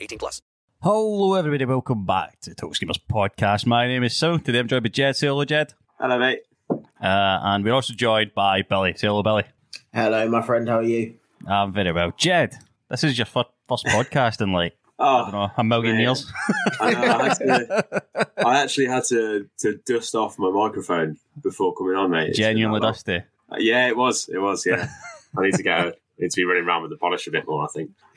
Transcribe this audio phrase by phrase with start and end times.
[0.00, 0.42] 18 plus.
[0.82, 1.64] Hello, everybody.
[1.64, 3.66] Welcome back to the Total Screamers podcast.
[3.66, 4.38] My name is Sil.
[4.38, 5.16] Today I'm joined by Jed.
[5.16, 5.72] Say hello, Jed.
[5.98, 6.40] Hello, mate.
[6.70, 8.94] Uh, and we're also joined by Billy.
[8.94, 9.44] Say hello, Billy.
[9.92, 10.68] Hello, my friend.
[10.68, 11.14] How are you?
[11.46, 12.12] I'm very well.
[12.16, 12.54] Jed,
[12.90, 16.04] this is your first, first podcast in like Oh, I don't know, a million mate.
[16.04, 16.32] years.
[16.80, 18.02] I, know, I, had to,
[18.46, 22.28] I actually had to, to dust off my microphone before coming on, mate.
[22.30, 23.16] It's Genuinely dusty.
[23.16, 24.26] Uh, Yeah, it was.
[24.32, 24.64] It was.
[24.64, 24.88] Yeah,
[25.36, 25.80] I need to get.
[25.88, 27.64] A, need to be running around with the polish a bit more.
[27.64, 27.90] I think.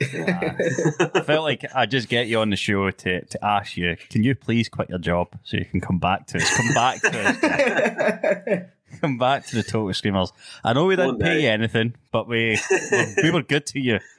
[1.14, 4.22] I felt like I just get you on the show to, to ask you, can
[4.22, 6.56] you please quit your job so you can come back to us?
[6.56, 7.20] Come back to
[8.58, 8.70] us.
[9.00, 10.32] come back to the Total Screamers.
[10.64, 11.42] I know we didn't One pay day.
[11.44, 12.58] you anything, but we
[13.22, 13.98] we were good to you.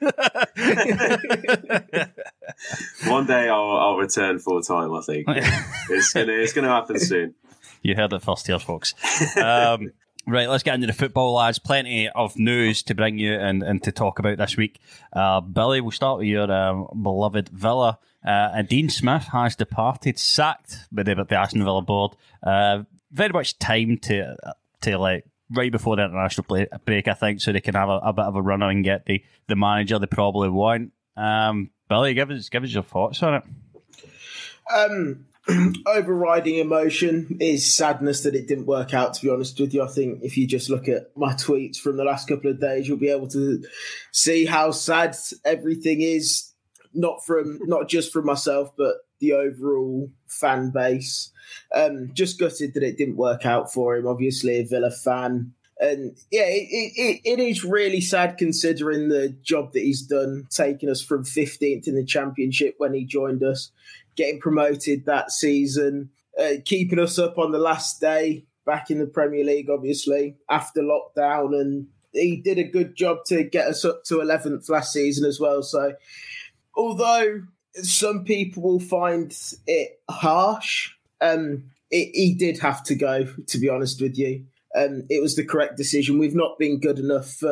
[3.06, 4.92] One day I'll, I'll return full time.
[4.94, 7.34] I think it's gonna it's gonna happen soon.
[7.82, 8.94] You heard it first here, folks.
[9.36, 9.92] Um,
[10.26, 11.58] right, let's get into the football, lads.
[11.58, 14.80] Plenty of news to bring you and, and to talk about this week.
[15.12, 17.98] Uh, Billy, we'll start with your um, beloved Villa.
[18.24, 22.12] Uh, and Dean Smith has departed, sacked by the, the Aston Villa board.
[22.42, 24.36] Uh, very much time to
[24.82, 27.98] to like right before the international play, break, I think, so they can have a,
[27.98, 30.92] a bit of a run and get the, the manager they probably want.
[31.16, 33.42] Um, Billy, give us give us your thoughts on it.
[34.72, 35.26] Um,
[35.86, 39.14] overriding emotion is sadness that it didn't work out.
[39.14, 41.96] To be honest with you, I think if you just look at my tweets from
[41.96, 43.64] the last couple of days, you'll be able to
[44.12, 46.52] see how sad everything is.
[46.94, 51.30] Not from not just from myself, but the overall fan base.
[51.74, 54.06] Um, just gutted that it didn't work out for him.
[54.06, 55.54] Obviously, a Villa fan.
[55.80, 60.88] And yeah, it, it, it is really sad considering the job that he's done, taking
[60.88, 63.72] us from 15th in the championship when he joined us,
[64.16, 69.06] getting promoted that season, uh, keeping us up on the last day back in the
[69.06, 71.58] Premier League, obviously, after lockdown.
[71.58, 75.40] And he did a good job to get us up to 11th last season as
[75.40, 75.62] well.
[75.62, 75.94] So,
[76.76, 77.42] although
[77.74, 79.36] some people will find
[79.66, 84.44] it harsh, um, it, he did have to go, to be honest with you.
[84.74, 86.18] Um, it was the correct decision.
[86.18, 87.42] We've not been good enough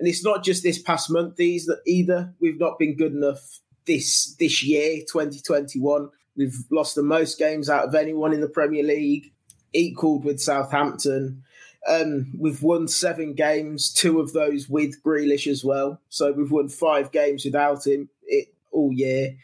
[0.00, 2.34] and it's not just this past month either.
[2.40, 6.10] We've not been good enough this this year, 2021.
[6.36, 9.32] We've lost the most games out of anyone in the Premier League,
[9.72, 11.42] equaled with Southampton.
[11.88, 16.00] Um, we've won seven games, two of those with Grealish as well.
[16.08, 19.36] So we've won five games without him it, all year.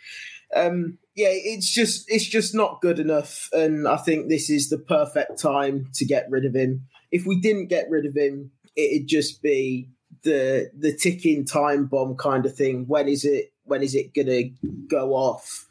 [0.54, 4.78] Um, yeah, it's just it's just not good enough, and I think this is the
[4.78, 6.86] perfect time to get rid of him.
[7.10, 9.88] If we didn't get rid of him, it'd just be
[10.22, 12.84] the the ticking time bomb kind of thing.
[12.86, 13.52] When is it?
[13.66, 14.44] When is it gonna
[14.88, 15.66] go off?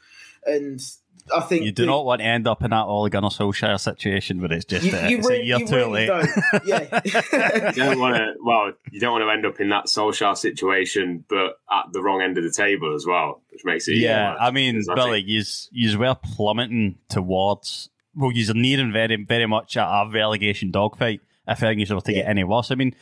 [0.45, 0.79] And
[1.35, 3.79] I think You do the- not want to end up in that Ole Gunnar Solskjaer
[3.79, 6.07] situation where it's just You- uh, you it's re- a year you too really late.
[6.07, 6.29] don't.
[6.67, 7.01] Yeah.
[7.03, 8.33] You don't want to.
[8.43, 12.21] Well, you don't want to end up in that Solskjaer situation, but at the wrong
[12.21, 13.97] end of the table as well, which makes it.
[13.97, 17.89] Yeah, worse, I mean, because I Billy, think- yous yous were plummeting towards.
[18.15, 21.21] Well, you're nearing very very much a, a relegation dogfight.
[21.47, 22.95] If things were to get any worse, I mean,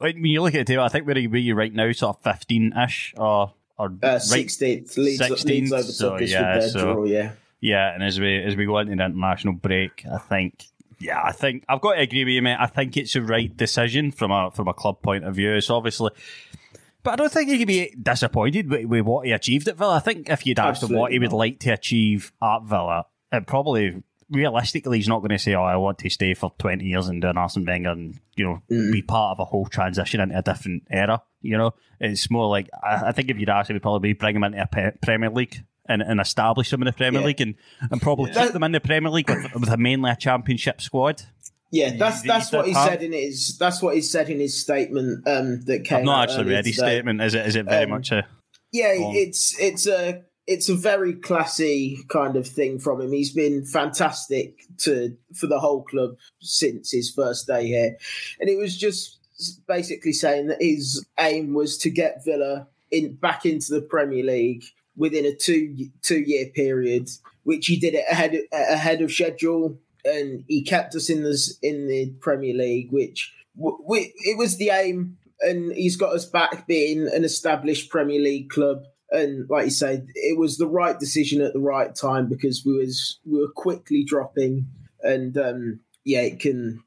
[0.00, 1.90] when you look at the table, I think where are you, where you right now,
[1.92, 6.60] sort of fifteen ish or or Uh, right 16th Leeds, 16th, Leeds overtook so yeah,
[6.60, 7.04] so- draw.
[7.04, 10.64] Yeah, Yeah, and as we as we go into the international break, I think
[11.00, 12.56] Yeah, I think I've got to agree with you, mate.
[12.58, 15.54] I think it's the right decision from a from a club point of view.
[15.54, 16.10] It's obviously,
[17.04, 19.94] but I don't think he could be disappointed with, with what he achieved at Villa.
[19.96, 23.46] I think if you'd asked him what he would like to achieve at Villa, it
[23.46, 27.08] probably realistically he's not going to say, "Oh, I want to stay for twenty years
[27.08, 30.38] and do an Arsene Wenger and you know be part of a whole transition into
[30.38, 33.76] a different era." You know, it's more like I, I think if you'd asked him,
[33.76, 35.64] he'd probably be bring him into a pe- Premier League.
[35.90, 37.26] And, and establish them in the Premier Yeah.
[37.28, 37.54] League and,
[37.90, 41.22] and probably keep them in the Premier League with, with a mainly a championship squad.
[41.70, 45.26] Yeah, that's that's what he said in his that's what he said in his statement
[45.26, 46.00] um, that came.
[46.00, 46.88] I've not actually read his today.
[46.96, 47.22] statement.
[47.22, 47.46] Is it?
[47.46, 48.26] Is it very Um, much a?
[48.70, 49.14] Yeah, on.
[49.14, 53.12] it's it's a it's a very classy kind of thing from him.
[53.12, 57.96] He's been fantastic to for the whole club since his first day here,
[58.40, 59.18] and it was just
[59.68, 64.64] basically saying that his aim was to get Villa in back into the Premier League
[64.96, 67.10] within a two two year period,
[67.44, 71.88] which he did it ahead ahead of schedule, and he kept us in the in
[71.88, 77.06] the Premier League, which we, it was the aim, and he's got us back being
[77.06, 78.84] an established Premier League club.
[79.10, 82.76] And like you said, it was the right decision at the right time because we
[82.76, 84.66] was we were quickly dropping,
[85.02, 86.82] and um, yeah, it can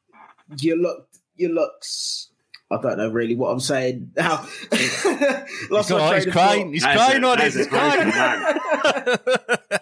[0.60, 2.28] your look your looks.
[2.70, 4.48] I don't know really what I'm saying now.
[4.72, 6.74] Lost He's, my got- train he's crying.
[6.74, 7.54] He's There's crying on it.
[7.54, 8.56] He's broken crying.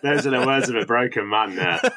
[0.01, 1.79] Those are the words of a broken man there.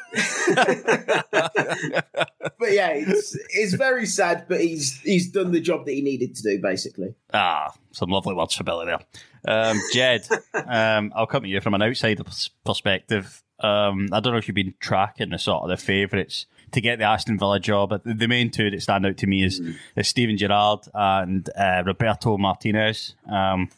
[2.58, 4.44] but yeah, it's it's very sad.
[4.48, 7.14] But he's he's done the job that he needed to do, basically.
[7.32, 9.00] Ah, some lovely words for Billy there.
[9.46, 12.24] Um, Jed, um, I'll come to you from an outsider
[12.64, 13.42] perspective.
[13.58, 16.98] Um, I don't know if you've been tracking the sort of the favourites to get
[16.98, 17.90] the Aston Villa job.
[17.90, 19.60] But the, main two that stand out to me is,
[19.96, 23.14] is Steven Gerrard and uh, Roberto Martinez.
[23.30, 23.70] Um,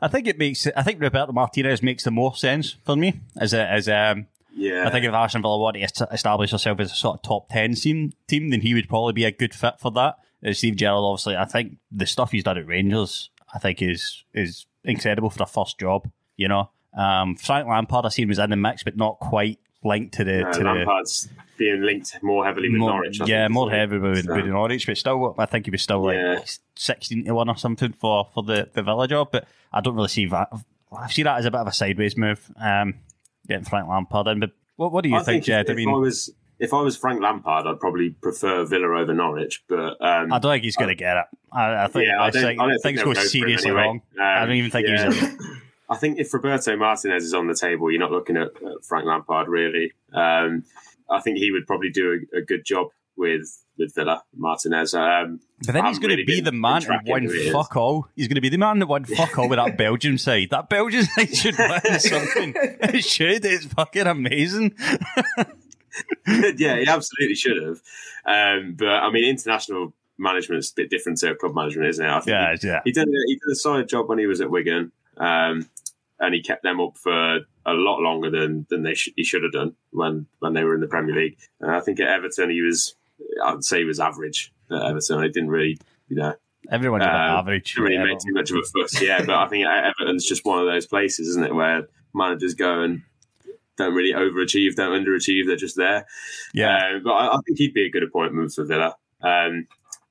[0.00, 0.66] I think it makes.
[0.76, 4.26] I think Roberto Martinez makes the more sense for me as a as um.
[4.56, 4.86] Yeah.
[4.86, 7.74] I think if Aston Villa wanted to establish herself as a sort of top ten
[7.74, 10.16] team, team, then he would probably be a good fit for that.
[10.46, 14.24] Uh, Steve Gerrard, obviously, I think the stuff he's done at Rangers, I think is
[14.32, 16.10] is incredible for a first job.
[16.36, 20.14] You know, um, Frank Lampard, I seen was in the mix, but not quite linked
[20.14, 23.20] to the No, to the Lampard's being linked more heavily with more, Norwich.
[23.20, 26.02] I yeah, more heavy with, So- with Norwich, but still, I think he was still
[26.04, 26.40] like Yeah.
[26.74, 29.28] sixteen to one or something for, for the, the Villa job.
[29.30, 30.48] But I don't really see that.
[30.96, 32.50] I see that as a bit of a sideways move.
[32.60, 32.94] Um,
[33.46, 34.40] getting Frank Lampard in.
[34.40, 35.70] But what, what do you I think, if- Jed?
[35.70, 36.32] I mean, I was
[36.64, 39.62] if I was Frank Lampard, I'd probably prefer Villa over Norwich.
[39.68, 41.24] But um, I don't think he's going to get it.
[41.52, 43.20] I, I think Yeah, I I don't- think, I don't think things they'll go go
[43.20, 43.82] for him seriously anyway.
[43.84, 44.02] wrong.
[44.20, 45.12] I Um, don't even think yeah.
[45.12, 45.36] he's.
[45.90, 49.06] I think if Roberto Martinez is on the table, you're not looking at, at Frank
[49.06, 49.92] Lampard really.
[50.14, 50.64] Um,
[51.10, 54.94] I think he would probably do a, a good job with with Villa Martinez.
[54.94, 57.24] Um, But then I he's haven't going to really be been- the man that won
[57.24, 57.52] who is.
[57.52, 58.08] fuck all.
[58.16, 60.48] He's going to be the man that won fuck all with that Belgium side.
[60.50, 62.54] That Belgium side should win something.
[62.56, 63.44] It should.
[63.44, 64.74] It's fucking amazing.
[66.56, 67.80] yeah, he absolutely should have.
[68.26, 72.08] Um, but I mean, international management's a bit different to club management, isn't it?
[72.08, 72.80] I think Yeah, he, yeah.
[72.84, 75.68] he did he did a solid job when he was at Wigan, um,
[76.20, 79.42] and he kept them up for a lot longer than than they sh- he should
[79.42, 81.38] have done when when they were in the Premier League.
[81.60, 82.94] And I think at Everton he was,
[83.44, 85.22] I'd say he was average at Everton.
[85.22, 86.34] He didn't really, you know.
[86.70, 87.74] Everyone a bit um, average.
[87.74, 89.18] Didn't really Yeah, make too much of a fuss, yeah.
[89.22, 93.02] But I think Everton's just one of those places, isn't it, where managers go and
[93.76, 95.46] don't really overachieve, don't underachieve.
[95.46, 96.06] They're just there.
[96.52, 96.76] Yeah.
[96.76, 98.94] Uh, but I, I think he'd be a good appointment for Villa.
[99.22, 99.66] Um,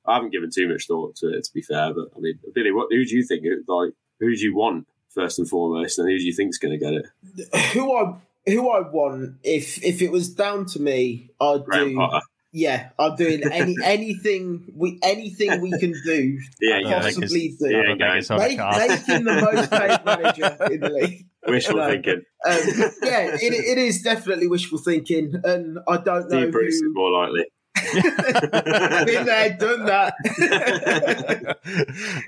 [0.06, 1.94] I haven't given too much thought to it, to be fair.
[1.94, 3.44] But I mean, Billy, what who do you think?
[3.68, 6.84] Like, who do you want first and foremost, and who do you think's going to
[6.84, 7.56] get it?
[7.74, 8.16] Who I
[8.46, 11.96] who I want if if it was down to me, I'd Graham do.
[11.96, 12.26] Potter.
[12.56, 16.38] Yeah, I'm doing any anything we anything we can do.
[16.62, 17.70] Yeah, yeah, possibly it's- do.
[17.70, 18.90] yeah, I don't think it's on the Make, card.
[19.26, 21.26] the most paid manager in the league.
[21.48, 21.90] Wishful No.
[21.90, 22.22] thinking.
[22.46, 22.58] Um,
[23.04, 26.94] yeah, it, it is definitely wishful thinking, and I don't know Steve Bruce is who.
[26.94, 27.46] more likely.
[27.94, 30.14] Been there, done that.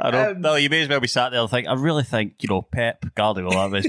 [0.02, 0.32] I know.
[0.32, 2.50] Um, no, you may as well be sat there and think, I really think, you
[2.50, 3.86] know, Pep Guardiola is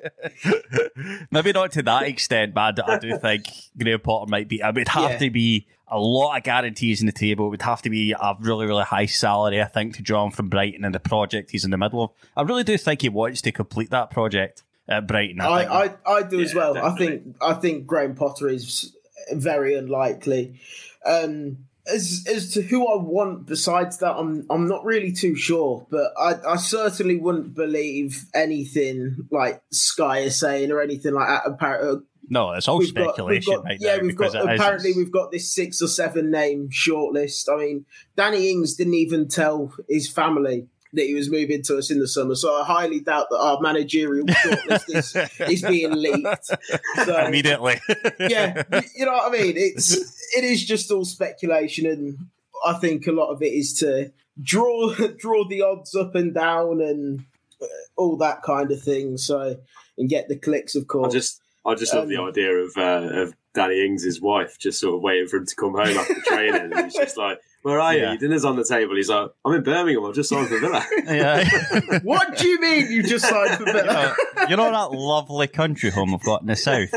[1.30, 3.44] Maybe not to that extent, but I do, I do think
[3.78, 4.60] Graham Potter might be.
[4.60, 5.18] It would have Yeah.
[5.18, 7.46] to be a lot of guarantees on the table.
[7.46, 10.30] It would have to be a really, really high salary, I think, to draw him
[10.30, 12.10] from Brighton and the project he's in the middle of.
[12.36, 15.40] I really do think he wants to complete that project at Brighton.
[15.40, 15.46] I.
[15.46, 16.78] I, I, I do as Yeah, well.
[16.78, 18.94] I think I think Graham Potter is
[19.32, 20.60] very unlikely.
[21.04, 25.86] Um, as as to who I want besides that, I'm I'm not really too sure.
[25.90, 31.42] But I, I certainly wouldn't believe anything like Sky is saying or anything like that.
[31.46, 31.96] Apparently, uh,
[32.28, 34.92] no, it's all we've got, speculation got- right yeah, now we've got it is- apparently
[34.96, 37.48] we've got this six or seven name shortlist.
[37.52, 41.88] I mean, Danny Ings didn't even tell his family that he was moving to us
[41.92, 42.34] in the summer.
[42.34, 46.50] So I highly doubt that our managerial shortlist is, is being leaked.
[47.04, 47.80] So, Immediately.
[48.18, 49.54] yeah, y- you know what I mean.
[49.56, 49.96] It's
[50.36, 52.18] it is just all speculation, and
[52.64, 56.80] I think a lot of it is to draw draw the odds up and down
[56.80, 57.24] and
[57.60, 59.16] uh, all that kind of thing.
[59.16, 59.56] So
[59.98, 61.12] and get the clicks, of course.
[61.12, 64.80] I just I just love the Um, idea of uh, of Danny Ings' wife just
[64.80, 67.78] sort of waiting for him to come home after training, and he's just like, "Where
[67.80, 68.00] are you?
[68.00, 68.16] Yeah.
[68.16, 70.04] Dinner's on the table." He's like, "I'm in Birmingham.
[70.04, 71.48] I've just signed for Villa." yeah.
[72.02, 74.14] what do you mean you just signed for Villa?
[74.40, 76.88] Uh, you know that lovely country home I've got in the south?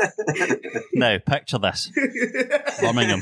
[0.94, 1.90] now, picture this
[2.80, 3.20] Birmingham.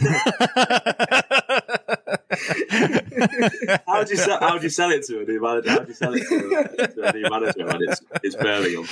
[3.86, 5.70] how do you sell, how do you sell it to a new manager?
[5.70, 8.86] How do you sell it to a, to a new manager when it's it's Birmingham?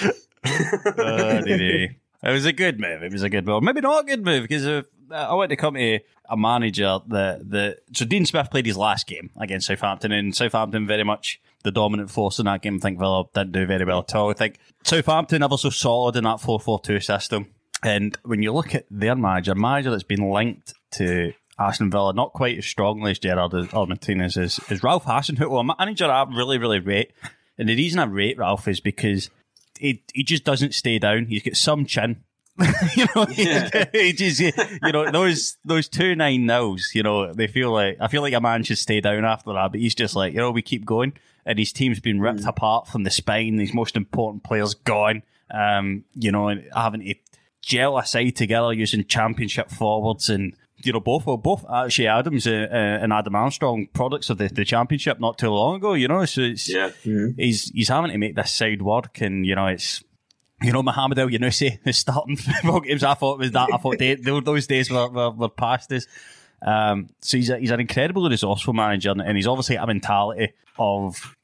[1.45, 1.97] Dear.
[2.23, 3.03] It was a good move.
[3.03, 3.63] It was a good move.
[3.63, 7.51] Maybe not a good move because uh, I went to come to a manager that
[7.51, 11.71] that so Dean Smith played his last game against Southampton and Southampton very much the
[11.71, 12.77] dominant force in that game.
[12.77, 14.31] I think Villa didn't do very well at all.
[14.31, 17.49] I think Southampton ever so solid in that 4-4-2 system.
[17.83, 22.33] And when you look at their manager, manager that's been linked to Aston Villa, not
[22.33, 26.59] quite as strongly as Gerrard or Martinez is, is Ralph Hasenhüttl, a manager I really,
[26.59, 27.13] really rate.
[27.59, 29.31] And the reason I rate Ralph is because
[29.79, 31.27] he, he just doesn't stay down.
[31.27, 32.25] He's got some chin.
[32.97, 33.85] you know, Yeah.
[33.93, 38.09] he just, you know, those those two nine nils, you know, they feel like I
[38.09, 40.51] feel like a man should stay down after that, but he's just like, you know,
[40.51, 41.13] we keep going,
[41.47, 43.57] and his team's been ripped apart from the spine.
[43.57, 47.15] These most important players gone, um, you know, and having to
[47.63, 50.55] gel a side together using championship forwards and.
[50.83, 54.49] You know, both well, both actually Adams uh, uh, and Adam Armstrong products of the,
[54.49, 55.93] the championship not too long ago.
[55.93, 56.91] You know, so it's Yeah,
[57.37, 60.03] he's he's having to make this side work, and you know it's
[60.63, 63.03] you know Mohamed Elyounoussi is starting football games.
[63.03, 63.69] I thought was that.
[63.73, 66.07] I thought they, those days were, were, were past us.
[66.63, 70.53] Um, so he's a, he's an incredibly resourceful manager, and, and he's obviously a mentality
[70.79, 71.37] of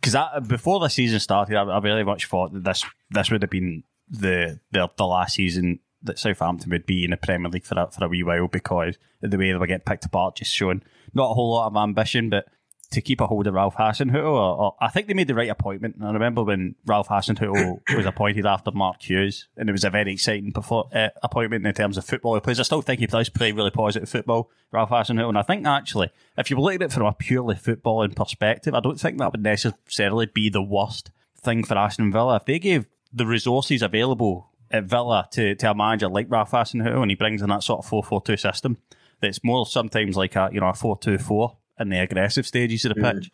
[0.00, 0.16] because
[0.46, 3.82] before the season started, I, I very much thought that this this would have been
[4.08, 7.90] the the, the last season that Southampton would be in the Premier League for a,
[7.90, 10.82] for a wee while because the way they were getting picked apart, just showing
[11.14, 12.46] not a whole lot of ambition, but
[12.92, 14.24] to keep a hold of Ralph Hasenhüttl.
[14.24, 15.96] Or, or I think they made the right appointment.
[15.96, 19.90] And I remember when Ralph Hasenhüttl was appointed after Mark Hughes, and it was a
[19.90, 22.60] very exciting uh, appointment in terms of football he plays.
[22.60, 25.28] I still think he does play really positive football, Ralph Hasenhüttl.
[25.28, 28.80] And I think actually, if you looking at it from a purely footballing perspective, I
[28.80, 32.36] don't think that would necessarily be the worst thing for Aston Villa.
[32.36, 37.02] If they gave the resources available at Villa to, to a manager like Ralph Hasenhüttl
[37.02, 38.78] and he brings in that sort of 4-4-2 system
[39.20, 43.02] that's more sometimes like a you know a 4-2-4 in the aggressive stages of the
[43.02, 43.30] pitch.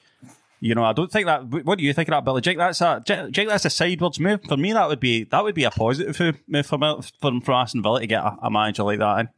[0.60, 1.44] You know, I don't think that.
[1.64, 2.40] What do you think of that, Billy?
[2.40, 4.72] Jake, that's a Jake, that's a sideways move for me.
[4.72, 6.78] That would be that would be a positive move for
[7.20, 9.28] for, for Aston Villa to get a, a manager like that in.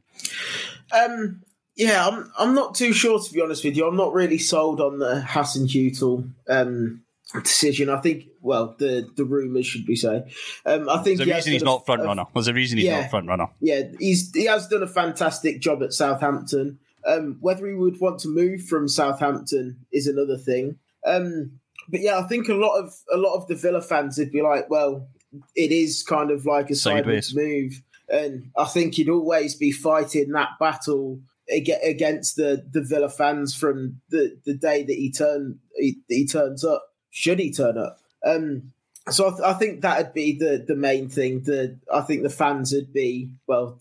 [0.98, 1.42] Um,
[1.76, 3.86] yeah, I'm I'm not too sure to be honest with you.
[3.86, 7.02] I'm not really sold on the Hasenhüttl um,
[7.34, 7.90] decision.
[7.90, 10.22] I think, well, the the rumours should be say.
[10.64, 12.24] Um, I think There's a reason he's not front runner.
[12.32, 13.02] There's a reason he's Yeah.
[13.02, 13.48] not front runner.
[13.60, 16.78] Yeah, he's he has done a fantastic job at Southampton.
[17.06, 20.76] Um, whether he would want to move from Southampton is another thing.
[21.06, 24.32] Um, but yeah, I think a lot of a lot of the Villa fans would
[24.32, 25.08] be like, well,
[25.56, 27.34] it is kind of like a Sideways.
[27.34, 33.08] move, and I think he'd always be fighting that battle ag- against the the Villa
[33.08, 36.84] fans from the the day that he turn he, he turns up.
[37.10, 37.98] Should he turn up?
[38.24, 38.72] Um,
[39.08, 41.42] so I, th- I think that'd be the the main thing.
[41.42, 43.78] The I think the fans would be well.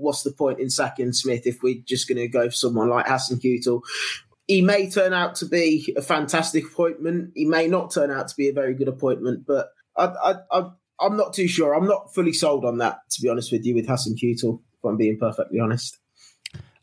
[0.00, 3.06] What's the point in sacking Smith if we're just going to go for someone like
[3.06, 3.82] Hasenhüttl?
[4.46, 7.32] He may turn out to be a fantastic appointment.
[7.34, 10.70] He may not turn out to be a very good appointment, but I, I, I,
[11.00, 11.74] I'm not too sure.
[11.74, 14.60] I'm not fully sold on that, to be honest with you, with Hasenhüttl.
[14.60, 15.98] If I'm being perfectly honest.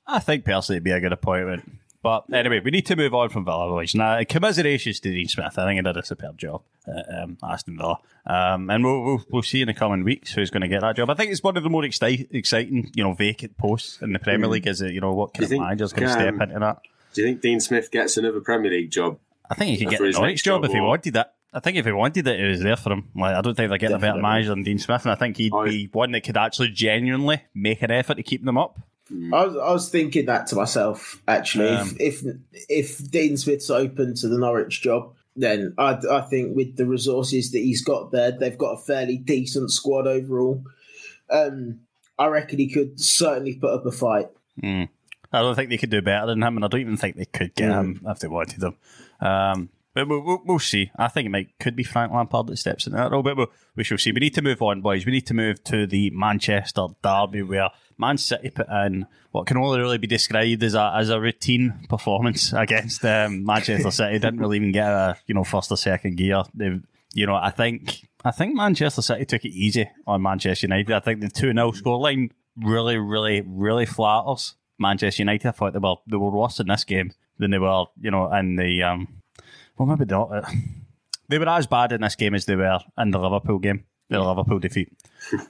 [0.06, 1.70] I think personally it'd be a good appointment.
[2.04, 3.84] But anyway, we need to move on from Villa.
[3.96, 5.58] Now, commiserations to Dean Smith.
[5.58, 7.98] I think he did a superb job at um, Aston Villa.
[8.26, 10.96] Um, and we'll, we'll, we'll see in the coming weeks who's going to get that
[10.96, 11.10] job.
[11.10, 14.20] I think it's one of the more exci- exciting, you know, vacant posts in the
[14.20, 14.52] Premier Mm.
[14.52, 14.68] League.
[14.68, 16.78] Is it, you know, what kind of think, manager's going to um, step into that?
[17.14, 19.18] Do you think Dean Smith gets another Premier League job?
[19.50, 21.34] I think he could get the next job if he wanted that.
[21.54, 23.10] I think if he wanted it, it was there for him.
[23.16, 25.38] Like, I don't think they're getting a better manager than Dean Smith, and I think
[25.38, 28.78] he'd be one that could actually genuinely make an effort to keep them up.
[29.12, 31.70] I was, I was thinking that to myself actually.
[31.70, 32.36] Um, if, if
[32.70, 37.52] if Dean Smith's open to the Norwich job, then I, I think with the resources
[37.52, 40.64] that he's got there, they've got a fairly decent squad overall.
[41.30, 41.82] Um,
[42.20, 44.28] I reckon he could certainly put up a fight.
[44.62, 44.90] Mm.
[45.32, 47.26] I don't think they could do better than him, and I don't even think they
[47.26, 47.80] could get Mm.
[47.80, 48.76] him if they wanted him.
[49.20, 50.92] Um, But we'll, we'll, we'll see.
[50.96, 53.52] I think it might could be Frank Lampard that steps in that role, but we'll,
[53.76, 54.12] we shall see.
[54.12, 55.06] We need to move on, boys.
[55.06, 59.58] We need to move to the Manchester derby where Man City put in what can
[59.58, 64.20] only really be described as a as a routine performance against um, Manchester City.
[64.20, 66.44] Didn't really even get a you know first or second gear.
[66.54, 66.80] They,
[67.14, 70.92] you know, I think I think Manchester City took it easy on Manchester United.
[70.92, 75.48] I think the two 0 scoreline really, really, really flatters Manchester United.
[75.48, 78.32] I thought they were they were worse in this game than they were, you know,
[78.34, 79.08] in the um.
[79.78, 80.44] Well, maybe not.
[81.30, 84.20] They were as bad in this game as they were in the Liverpool game, the
[84.22, 84.92] Liverpool defeat.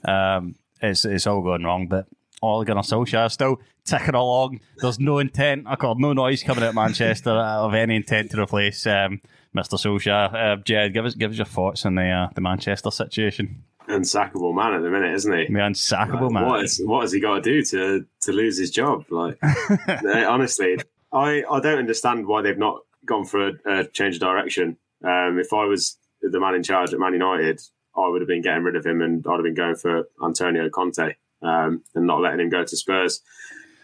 [0.04, 2.08] Um, it's it's all going wrong, but
[2.42, 4.60] Ole Gunnar Solskjaer still ticking along.
[4.78, 8.42] There's no intent, I call no noise coming out of Manchester of any intent to
[8.42, 9.22] replace um,
[9.56, 9.78] Mr.
[9.78, 10.34] Solskjaer.
[10.34, 13.64] Uh, Jed, give us give us your thoughts on the uh, the Manchester situation.
[13.88, 15.46] Unsackable man at the minute, isn't he?
[15.46, 16.46] The unsackable Like, man.
[16.46, 19.06] What, is, what has he got to do to to lose his job?
[19.10, 19.38] Like,
[20.06, 20.78] honestly,
[21.14, 24.78] I I don't understand why they've not gone for a, a change of direction.
[25.04, 27.62] Um, if I was the man in charge at Man United,
[27.96, 30.70] I would have been getting rid of him, and I'd have been going for Antonio
[30.70, 33.22] Conte um, and not letting him go to Spurs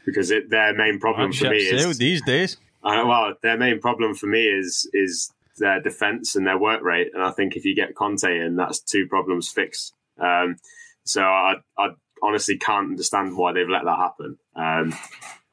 [0.05, 2.57] because it, their main problem for me is these days.
[2.83, 7.11] uh, well, their main problem for me is is their defense and their work rate,
[7.13, 9.93] and I think if you get Conte in, that's two problems fixed.
[10.19, 10.57] Um,
[11.05, 11.89] so I, I
[12.21, 14.37] honestly can't understand why they've let that happen.
[14.55, 14.93] Um,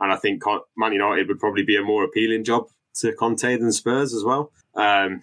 [0.00, 0.42] and I think
[0.76, 2.68] Man United would probably be a more appealing job
[3.00, 4.52] to Conte than Spurs as well.
[4.74, 5.22] Um,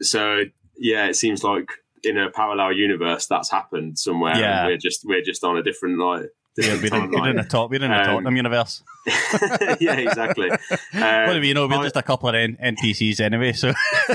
[0.00, 0.42] so
[0.76, 1.70] yeah, it seems like
[2.04, 4.36] in a parallel universe that's happened somewhere.
[4.36, 4.66] Yeah.
[4.66, 6.30] we're just we're just on a different like.
[6.58, 7.70] Yeah, we're, in, we're in the top.
[7.70, 8.82] We're in the Um, Tottenham universe.
[9.80, 10.50] yeah, exactly.
[10.94, 11.66] Uh, what do we know?
[11.66, 13.52] We're I- just a couple of N- NPCs anyway.
[13.54, 13.72] So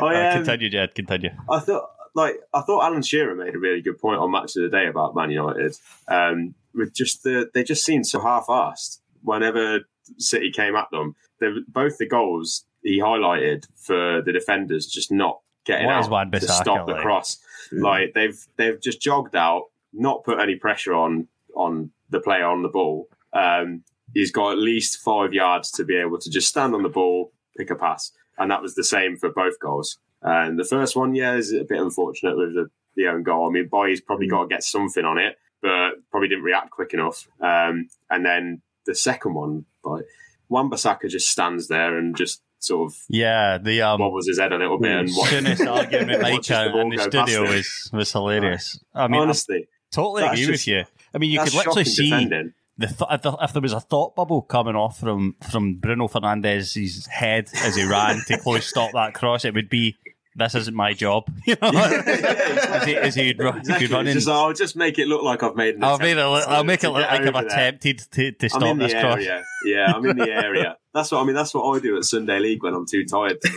[0.00, 0.94] I, um, continue, Jed.
[0.94, 1.30] Continue.
[1.50, 4.62] I thought, like, I thought Alan Shearer made a really good point on Match of
[4.62, 5.76] the Day about Man United.
[6.08, 9.80] Um, with just the, they just seemed so half-assed whenever
[10.18, 11.14] City came at them.
[11.40, 16.08] They, both the goals he highlighted for the defenders just not getting What out is
[16.08, 17.02] Wan to Bissaka stop the like?
[17.02, 17.38] cross.
[17.72, 22.62] Like they've they've just jogged out, not put any pressure on on the player on
[22.62, 23.08] the ball.
[23.32, 23.82] Um,
[24.12, 27.32] he's got at least five yards to be able to just stand on the ball,
[27.56, 29.98] pick a pass, and that was the same for both goals.
[30.22, 33.46] And the first one, yeah, is a bit unfortunate with the, the own goal.
[33.48, 36.94] I mean, Boy's probably got to get something on it, but probably didn't react quick
[36.94, 37.26] enough.
[37.40, 40.04] Um, and then the second one, like
[40.48, 44.56] Wan-Bissaka just stands there and just sort of Yeah, the um, wobbles his head a
[44.58, 47.42] little bit and wa- soonest argument with watches the in the go studio past him.
[47.56, 48.80] was was hilarious.
[48.94, 50.84] I mean, honestly, I totally agree just- with you.
[51.14, 52.52] I mean, you could literally see defending.
[52.76, 53.00] the th-
[53.42, 57.84] if, there, was a thought bubble coming off from from Bruno Fernandes's head as he
[57.84, 59.96] ran to close stop that cross, it would be.
[60.36, 61.30] This isn't my job.
[61.46, 63.86] You know, as he, as he'd, run, Exactly.
[63.86, 64.14] he'd run in.
[64.14, 66.44] Just, I'll just make it look like I've made an I'll, attempt make it look,
[66.44, 69.14] to- I'll make it look like I've attempted to, to I'm stop this cross.
[69.16, 69.42] area.
[69.66, 70.76] Yeah, I'm in the area.
[70.92, 71.34] That's what I mean.
[71.34, 73.40] That's what I do at Sunday League when I'm too tired.
[73.42, 73.50] to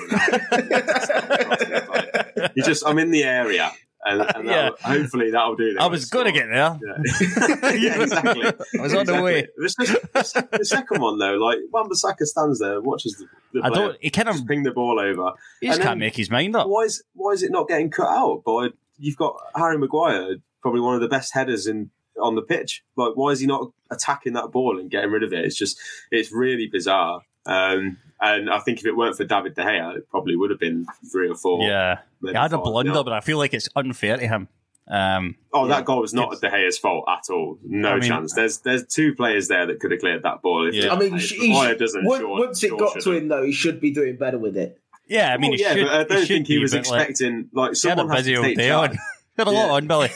[2.55, 3.71] you just, I'm in the area,
[4.08, 4.70] and, and Yeah.
[4.70, 5.67] that'll- hopefully that'll do.
[5.72, 5.78] It.
[5.80, 6.78] I was going to get there.
[6.82, 8.46] Yeah, yeah exactly.
[8.46, 9.48] I was on the way.
[9.58, 13.15] The, the second one though, like Wan-Bissaka stands there, watches
[13.54, 13.98] the, the I don't.
[14.02, 15.32] He just bring the ball over.
[15.62, 16.67] He just And can't then- make his mind up.
[16.67, 18.43] Why is why is it not getting cut out?
[18.46, 22.84] By you've got Harry Maguire, probably one of the best headers in on the pitch.
[22.96, 25.46] Like, why is he not attacking that ball and getting rid of it?
[25.46, 25.80] It's just
[26.12, 27.22] it's really bizarre.
[27.47, 30.60] Um, and I think if it weren't for David De Gea, it probably would have
[30.60, 31.62] been three or four.
[31.63, 33.03] Yeah, he had a blunder, yeah.
[33.03, 34.47] but I feel like it's unfair to him.
[34.89, 37.60] Um, Oh, that goal was not De Gea's fault at all.
[37.63, 38.33] No I mean- chance.
[38.33, 40.67] There's there's two players there that could have cleared that ball.
[40.67, 40.93] If Yeah.
[40.93, 42.05] I mean, if he, he, Maguire doesn't.
[42.05, 44.55] once, sure- once it sure got to him, though, he should be doing better with
[44.57, 44.79] it.
[45.07, 47.10] yeah, I mean, Well, yeah, should, but I don't should think he was but, like,
[47.10, 48.97] expecting like He had a someone has to old take charge.
[49.39, 49.47] on.
[49.47, 50.10] He had a lot on, Billy.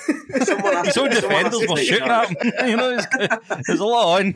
[0.44, 2.52] Someone has His to- own someone defenders were shooting at him.
[2.72, 4.32] You know, there's, there's a lot on.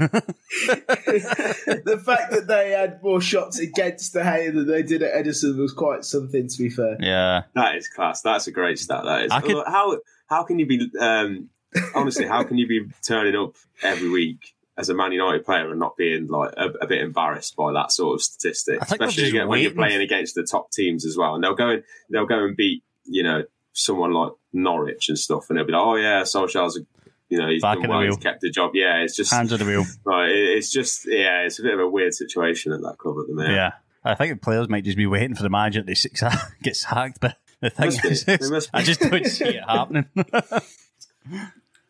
[0.89, 5.57] the fact that they had more shots against De Gea than they did at Ederson
[5.57, 6.97] was quite something, to be fair.
[6.99, 8.21] yeah, That is class.
[8.21, 9.03] That's a great stat.
[9.05, 9.31] That is.
[9.31, 11.49] I could- How how can you be um,
[11.93, 12.25] honestly?
[12.27, 15.95] How can you be turning up every week as a Man United player and not
[15.95, 18.79] being like a, a bit embarrassed by that sort of statistic?
[18.81, 21.43] I think they're Especially again, when you're playing against the top teams as well, and
[21.43, 23.43] they'll go and they'll go and beat you know
[23.75, 26.81] someone like Norwich and stuff, and they'll be like, oh yeah, Solskjaer's a
[27.29, 28.71] you know he's Back done the well, he's kept the job.
[28.73, 29.83] Yeah, it's just hands on the wheel.
[30.03, 30.29] right.
[30.29, 33.27] it- It's just yeah, it's a bit of a weird situation at that club at
[33.27, 33.53] the minute.
[33.53, 33.71] Yeah.
[34.03, 36.23] I think the players might just be waiting for the manager to six-
[36.63, 38.37] get sacked, but the thing is, be.
[38.73, 40.05] I just don't see it happening.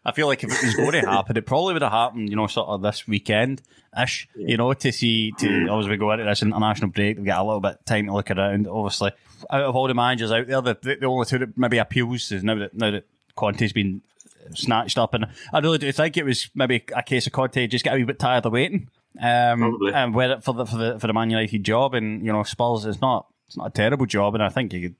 [0.05, 2.35] I feel like if it was going to happen, it probably would have happened, you
[2.35, 3.61] know, sort of this weekend
[4.01, 7.37] ish, you know, to see, to obviously we go into this international break, we get
[7.37, 8.67] a little bit of time to look around.
[8.67, 9.11] Obviously,
[9.49, 12.31] out of all the managers out there, the, the, the only two that maybe appeals
[12.31, 14.01] is now that, now that Conte's been
[14.53, 15.13] snatched up.
[15.13, 17.97] And I really do think it was maybe a case of Conte just get a
[17.97, 18.89] wee bit tired of waiting.
[19.19, 19.93] Um, Probably.
[19.93, 22.85] and where for the for the for the Man United job, and you know Spurs
[22.85, 24.95] is not it's not a terrible job, and I think you could.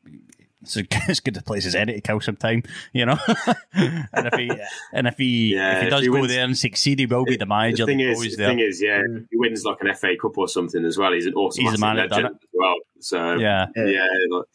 [0.75, 3.17] It's as good, a place to kill some time, you know.
[3.73, 4.51] and if he
[4.93, 7.05] and if he Yeah, if he if does he go wins- there and succeed, he
[7.05, 8.47] will be the manager the thing is, the there.
[8.49, 9.01] thing is, yeah,
[9.31, 11.11] he wins like an FA Cup or something as well.
[11.13, 12.75] He's an automatic man that done legend as well.
[12.99, 13.67] So Yeah.
[13.75, 14.45] yeah, like,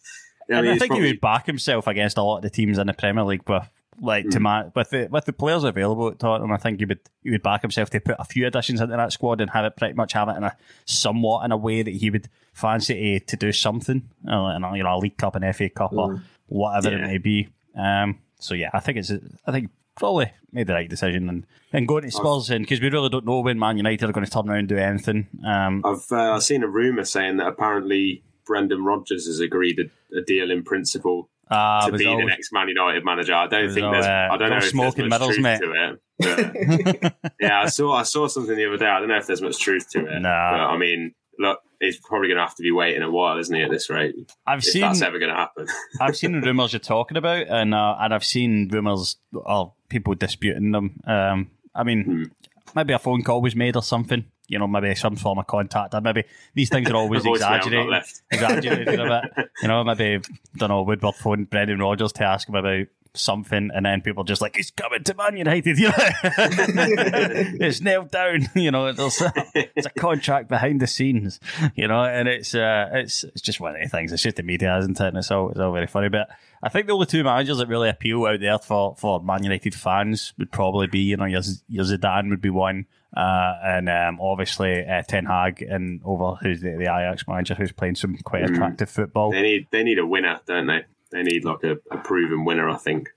[0.53, 2.79] I, mean, I think probably- he would back himself against a lot of the teams
[2.79, 3.69] in the Premier League with
[4.01, 4.31] like Hmm.
[4.31, 6.53] to ma- with the with the players available at Tottenham.
[6.53, 9.13] I think he would he would back himself to put a few additions into that
[9.13, 11.95] squad and have it pretty much have it in a somewhat in a way that
[11.95, 15.37] he would fancy to, to do something, uh, in a, you know, a League Cup,
[15.37, 17.07] an FA Cup, or whatever it Hmm.
[17.07, 17.49] May be.
[17.77, 19.13] Um, so yeah, I think it's
[19.47, 22.89] I think probably made the right decision and and going to Spurs in because we
[22.89, 25.29] really don't know when Man United are going to turn around and do anything.
[25.45, 30.23] Um, I've uh, seen a rumor saying that apparently Brendan Rodgers has agreed a, a
[30.23, 33.35] deal in principle uh, to be the next Man United manager.
[33.35, 34.07] I don't think there's.
[34.07, 35.61] uh, I don't know if smoke there's much medals, truth mate.
[35.61, 37.01] to it.
[37.03, 37.93] But, yeah, I saw.
[37.95, 38.87] I saw something the other day.
[38.87, 40.21] I don't know if there's much truth to it.
[40.21, 40.51] Nah.
[40.53, 43.55] But, I mean, look, he's probably going to have to be waiting a while, isn't
[43.55, 43.63] he?
[43.63, 44.15] At this rate,
[44.47, 45.67] I've if seen that's ever going to happen.
[46.01, 50.15] I've seen the rumours you're talking about, and uh, and I've seen rumours of people
[50.15, 51.01] disputing them.
[51.07, 52.23] Um, I mean, Hmm.
[52.75, 54.25] maybe a phone call was made or something.
[54.51, 55.95] You know, maybe some form of contact.
[55.95, 58.05] Or maybe these things are always A voicemail not exaggerated.
[58.31, 59.51] Exaggerated a bit.
[59.63, 60.21] You know, maybe
[60.57, 64.41] don't know Woodward phoned Brendan Rodgers to ask him about something, and then people just
[64.41, 65.79] like he's coming to Man United.
[65.79, 65.95] You know,
[67.61, 68.49] it's nailed down.
[68.55, 71.41] You know, there's a, it's a contract behind the scenes.
[71.75, 74.13] You know, and it's uh, it's it's just one of the things.
[74.13, 75.07] It's just the media, isn't it?
[75.07, 76.09] And it's all it's all very funny.
[76.09, 76.29] But
[76.63, 79.75] I think the only two managers that really appeal out there for for Man United
[79.75, 82.87] fans would probably be you know your, your Zidane would be one.
[83.17, 87.73] Uh, and um, obviously uh, Ten Hag and over who's the, the Ajax manager who's
[87.73, 88.55] playing some quite Mm.
[88.55, 89.33] attractive football.
[89.33, 89.67] They need.
[89.73, 90.85] They need a winner, don't they?
[91.11, 92.69] They need like a, a proven winner.
[92.69, 93.11] I think.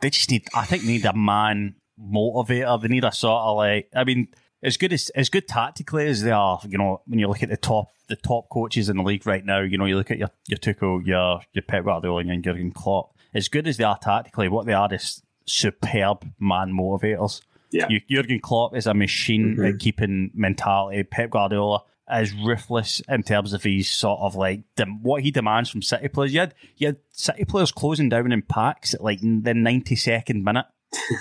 [0.00, 2.80] they just need I think they need a man motivator.
[2.80, 4.28] They need a sort of like I mean,
[4.62, 7.48] as good as as good tactically as they are, you know, when you look at
[7.48, 10.18] the top the top coaches in the league right now, you know, you look at
[10.18, 13.84] your your Tuchel, your your Pep Guardiola and your Jurgen Klopp, as good as they
[13.84, 17.42] are tactically, what they are is superb man motivators.
[17.70, 17.88] Yeah.
[18.10, 19.76] Jurgen Klopp is a machine at mm-hmm.
[19.78, 21.02] keeping mentality.
[21.04, 21.82] Pep Guardiola
[22.20, 26.08] is ruthless in terms of his sort of like dem- what he demands from City
[26.08, 26.32] players.
[26.34, 30.44] You had you had City players closing down in packs at like the ninety second
[30.44, 30.66] minute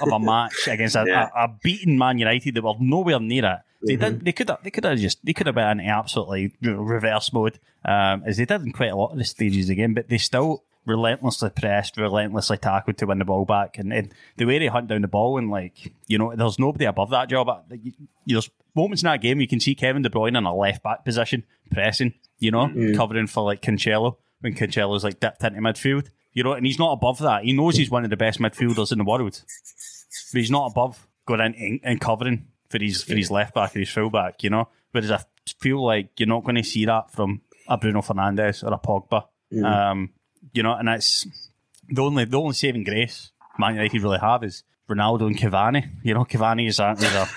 [0.02, 1.30] of a match against a, Yeah.
[1.36, 3.60] a, a beaten Man United that were nowhere near it.
[3.88, 4.24] They did.
[4.24, 4.50] They could.
[4.50, 5.26] have- They could have just.
[5.26, 8.96] They could have been in absolutely reverse mode, um, as they did in quite a
[8.96, 9.96] lot of the stages again.
[9.96, 14.46] But they still relentlessly pressed, relentlessly tackled to win the ball back, and, and the
[14.46, 17.48] way they hunt down the ball and like you know, there's nobody above that job.
[18.26, 21.06] There's moments in that game you can see Kevin De Bruyne in a left back
[21.06, 26.44] position pressing, you know, covering for like Cancelo when Cancelo's like dipped into midfield, you
[26.44, 27.44] know, and he's not above that.
[27.44, 29.42] He knows he's one of the best midfielders in the world,
[30.34, 33.76] but he's not above going in and, and covering for his for his left back
[33.76, 34.68] or his full back, you know.
[34.92, 35.22] Whereas I
[35.60, 39.26] feel like you're not going to see that from a Bruno Fernandes or a Pogba,
[39.66, 40.10] um,
[40.54, 40.74] you know.
[40.74, 41.26] And it's
[41.90, 45.90] the only the only saving grace Man United really have is Ronaldo and Cavani.
[46.04, 47.28] You know, Cavani is a, is a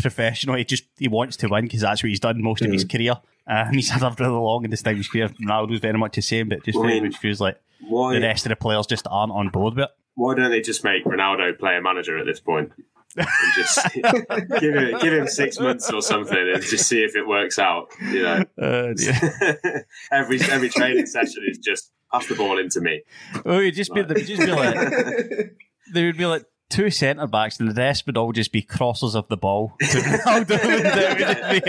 [0.00, 0.56] professional.
[0.56, 3.12] He just he wants to win because that's what he's done most of his career.
[3.50, 5.28] Uh, and he's had a really long in this time his career.
[5.42, 8.14] Ronaldo's very much the same, but just very much feels like Why?
[8.14, 9.90] the rest of the players just aren't on board with it.
[10.14, 12.72] Why don't they just make Ronaldo play a manager at this point?
[13.16, 13.78] And just
[14.60, 17.88] give him give him six months or something and just see if it works out.
[18.02, 19.78] You know, Uh, yeah.
[20.12, 23.02] every every training session is just pass the ball into me.
[23.44, 24.74] Oh, it'd just be, there'd just be like
[25.92, 29.14] there would be like two centre backs, and the rest would all just be crosses
[29.14, 29.72] of the ball.
[29.80, 31.68] to Ronaldo, and it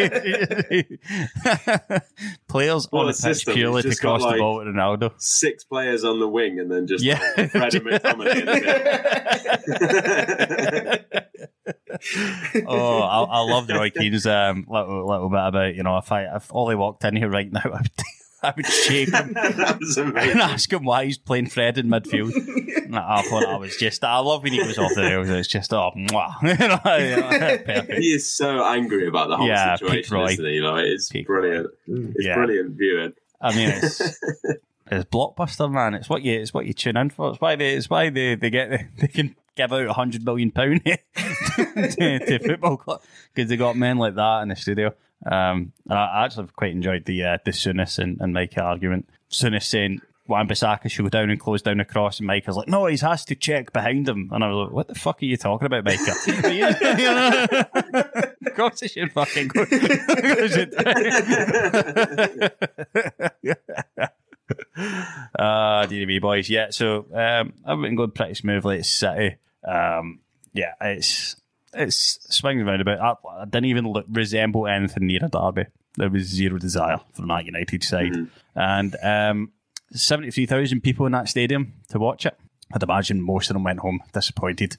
[0.70, 3.54] would just be- Players What on a the pitch system.
[3.54, 5.14] purely to cross the ball to Ronaldo.
[5.18, 7.20] Six players on the wing and then just Yeah.
[7.38, 8.54] like, Fred and McTominay in the
[11.00, 12.66] middle.
[12.68, 16.12] oh, I, I love the Roy Keane's um, little, little bit about you know if
[16.12, 17.92] I if Ollie walked in here right now, I would
[18.44, 22.32] I would shake him and ask him why he's playing Fred in midfield.
[22.94, 25.30] I thought I was just I love when he goes off the rails.
[25.30, 26.34] It's just oh, mwah.
[26.42, 27.94] You know, you know, perfect.
[28.00, 30.26] He is so angry about the whole Yeah, situation, Roy.
[30.32, 30.60] isn't he?
[30.60, 31.68] Like, it's Pete brilliant.
[31.88, 32.36] It's Yeah.
[32.36, 33.14] brilliant viewing.
[33.42, 34.00] I mean, it's
[34.92, 35.94] it's blockbuster, man.
[35.94, 37.30] It's what you it's what you tune in for.
[37.32, 40.52] It's why they it's why they, they get they can give out a hundred million
[40.52, 43.02] pound to, to football club
[43.34, 44.94] because they got men like that in the studio.
[45.26, 49.10] Um, and I actually quite enjoyed the uh, the Souness and, and Micah argument.
[49.30, 52.86] Souness saying Wan-Bissaka should go down and close down across, cross, and Micah's like, no,
[52.86, 54.30] he has to check behind him.
[54.32, 56.14] And I was like, what the fuck are you talking about, Micah?
[56.50, 57.50] Know?
[58.46, 59.66] of course he should fucking go.
[65.38, 66.50] Ah, DDB boys.
[66.50, 69.38] Yeah, so um, I've been going pretty smoothly at City.
[69.64, 70.20] Um,
[70.54, 71.36] yeah, it's
[71.74, 73.00] it's swinging around about.
[73.00, 75.66] I, I didn't even look, resemble anything near a derby.
[75.96, 78.16] There was zero desire from that United side,
[78.56, 79.52] and um,
[79.92, 82.38] seventy-three thousand people in that stadium to watch it.
[82.72, 84.78] I'd imagine most of them went home disappointed,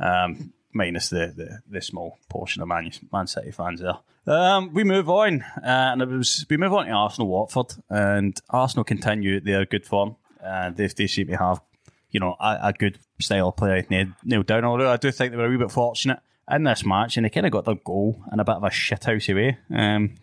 [0.00, 3.98] um, minus the, the, the small portion of Man, Man City fans there.
[4.26, 8.38] Um, we move on, uh, and it was we move on to Arsenal Watford, and
[8.50, 10.16] Arsenal continue their good form.
[10.44, 11.62] Uh, they, they seem to have,
[12.10, 14.64] you know, a, a good style of play nailed, nailed down.
[14.64, 16.18] Although I do think they were a wee bit fortunate
[16.50, 18.70] in this match, and they kind of got their goal in a bit of a
[18.70, 19.58] shithousey way.
[19.74, 20.14] Um,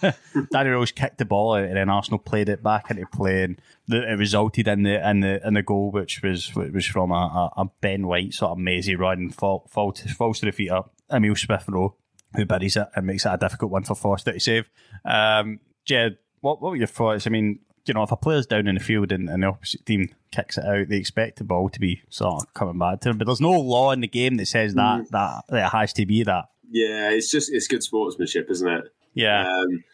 [0.52, 3.60] Danny Rose kicked the ball out, and then Arsenal played it back into play, and
[3.88, 7.10] the, it resulted in the in the in the goal, which was which was from
[7.10, 10.88] a, a, Ben White sort of mazy run, fall, to, falls to the feet of
[11.10, 11.96] Emile Smith Rowe,
[12.36, 14.68] who buries it and makes it a difficult one for Foster to save.
[15.04, 17.26] Um, Jed, what what were your thoughts?
[17.26, 19.84] I mean, you know, if a player's down in the field and, and the opposite
[19.86, 23.08] team kicks it out, they expect the ball to be sort of coming back to
[23.08, 23.18] them.
[23.18, 26.06] But there's no law in the game that says that that, that it has to
[26.06, 26.46] be that.
[26.70, 28.84] Yeah, it's just it's good sportsmanship, isn't it?
[29.14, 29.46] Yeah.
[29.46, 29.84] Um,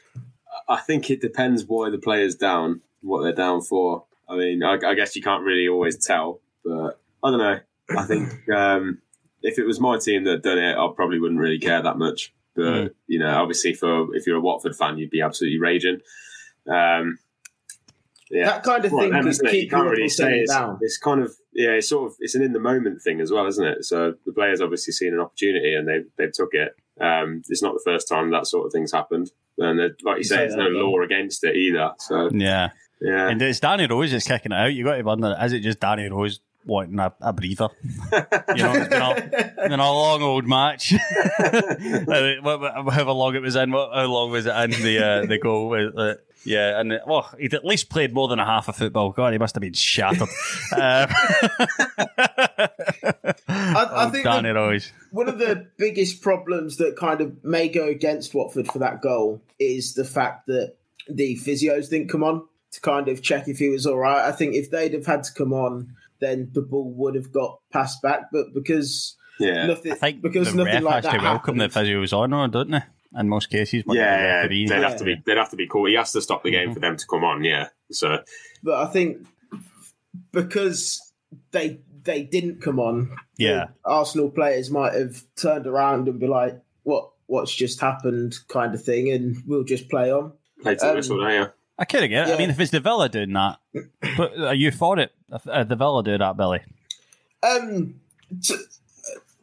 [0.68, 4.04] I think it depends why the player's down, what they're down for.
[4.28, 7.58] I mean, I, I guess you can't really always tell, but I don't know.
[7.96, 8.98] I think um,
[9.42, 12.34] if it was my team that done it, I probably wouldn't really care that much.
[12.54, 12.90] But Mm.
[13.06, 16.00] you know, obviously, for if you're a Watford fan, you'd be absolutely raging.
[16.68, 17.18] Um,
[18.30, 20.32] yeah, That kind of Well, thing then, could isn't keep you can't people really sitting
[20.34, 20.78] say it's, down.
[20.80, 23.46] it's kind of yeah, it's sort of it's an in the moment thing as well,
[23.46, 23.84] isn't it?
[23.84, 26.74] So the players obviously seen an opportunity and they they took it.
[27.00, 30.24] Um, it's not the first time that sort of thing's happened, and there- like you
[30.24, 30.74] say, say there's no again.
[30.82, 31.92] law against it either.
[31.98, 32.70] So Yeah.
[33.00, 34.74] yeah, And it's Danny Rose that's kicking it out.
[34.74, 37.68] You got to wonder, is it just Danny Rose wanting a, a breather?
[38.54, 40.94] you know, been a, been a long old match.
[41.38, 42.34] Uh,
[42.90, 45.74] However long it was in, how long was it in the uh, the goal?
[45.96, 49.10] Uh, yeah, and uh, well, he'd at least played more than a half of football.
[49.10, 50.22] God, he must have been shattered.
[50.22, 50.28] Um,
[50.78, 52.68] I,
[53.48, 54.92] I oh, think Danny the- Rose.
[55.10, 59.42] one of the biggest problems that kind of may go against Watford for that goal
[59.58, 60.76] is the fact that
[61.08, 64.26] the physios didn't come on to kind of check if he was all right.
[64.26, 67.60] I think if they'd have had to come on, then the ball would have got
[67.72, 68.22] passed back.
[68.32, 71.58] But because yeah, nothing, I think because the nothing ref like has that to welcome
[71.58, 72.82] the happened, physios on, or don't they?
[73.18, 74.48] In most cases, yeah, yeah.
[74.48, 75.86] They'd have to be they'd have to be cool.
[75.86, 77.42] He has to stop the game for them to come on.
[77.42, 78.18] Yeah, so
[78.62, 79.26] but I think
[80.32, 81.00] because
[81.52, 83.66] they they didn't come on, Yeah.
[83.84, 88.82] Arsenal players might have turned around and be like, "What what's just happened?" kind of
[88.82, 90.32] thing, and we'll just play on.
[90.62, 91.46] play to the Um, whistle, don't you?
[91.78, 92.34] I of get it.
[92.34, 93.58] I mean, if it's the Villa doing that,
[94.16, 95.12] but are you for it?
[95.30, 96.60] Uh, the Villa do that, Billy?
[97.42, 98.00] Um,
[98.42, 98.56] t-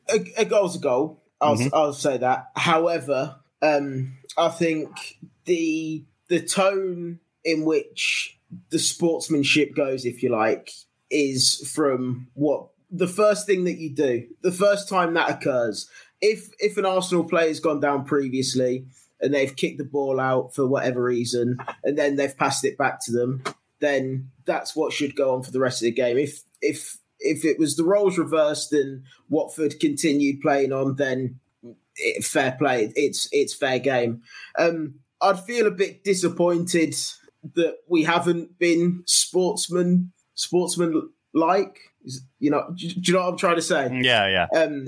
[0.09, 1.21] a, a goal's a goal.
[1.39, 1.69] I'll, Mhm.
[1.73, 2.51] I'll say that.
[2.55, 8.37] However, um, I think the the tone in which
[8.69, 10.71] the sportsmanship goes, if you like,
[11.09, 14.27] is from what the first thing that you do.
[14.41, 15.89] The first time that occurs,
[16.21, 18.85] if if an Arsenal player's gone down previously
[19.21, 22.99] and they've kicked the ball out for whatever reason, and then they've passed it back
[23.05, 23.43] to them,
[23.79, 26.17] then that's what should go on for the rest of the game.
[26.17, 31.39] If if if it was the roles reversed and Watford continued playing on, then
[31.95, 32.91] it, fair play.
[32.95, 34.21] It's it's fair game.
[34.57, 36.95] Um, I'd feel a bit disappointed
[37.55, 41.79] that we haven't been sportsman sportsman like.
[42.39, 43.89] You know, do, do you know what I'm trying to say?
[44.01, 44.59] Yeah, yeah.
[44.59, 44.85] Um,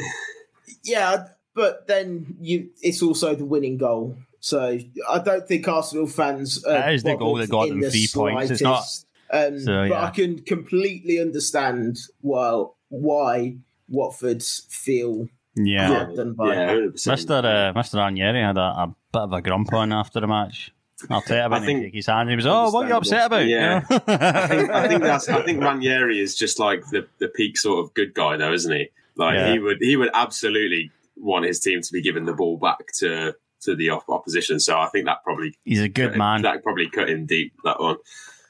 [0.83, 1.25] yeah,
[1.57, 4.15] but then you, it's also the winning goal.
[4.39, 6.63] So I don't think Arsenal fans.
[6.63, 8.51] Uh, That is the goal that got them the three points.
[8.51, 8.85] It's not-
[9.33, 9.97] Um, So, but.
[9.97, 13.57] I can completely understand well why
[13.89, 15.89] Watford feel Yeah.
[15.91, 16.15] yeah.
[16.15, 16.53] done by.
[16.53, 16.93] Yeah, 100%.
[16.93, 17.39] Mr.
[17.43, 17.95] Uh, Mr.
[17.95, 20.71] Ranieri had a, a bit of a grump on after the match.
[21.09, 21.65] I'll tell you about I it.
[21.65, 22.29] think- Shake his hand.
[22.29, 23.45] He was, oh, what are you upset about?
[23.47, 23.81] Yeah.
[23.89, 24.15] You know?
[24.19, 25.27] I think, I think that's.
[25.29, 28.71] I think Ranieri is just like the, the peak sort of good guy, though, isn't
[28.71, 28.89] he?
[29.15, 29.51] Like Yeah.
[29.53, 33.35] he would he would absolutely want his team to be given the ball back to
[33.61, 34.59] to the op- opposition.
[34.59, 36.43] So I think that probably He's a good man.
[36.43, 37.53] That probably cut him deep.
[37.63, 37.97] That one.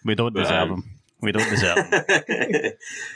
[0.03, 0.84] We don't But, deserve um, him.
[1.21, 2.03] We don't deserve him.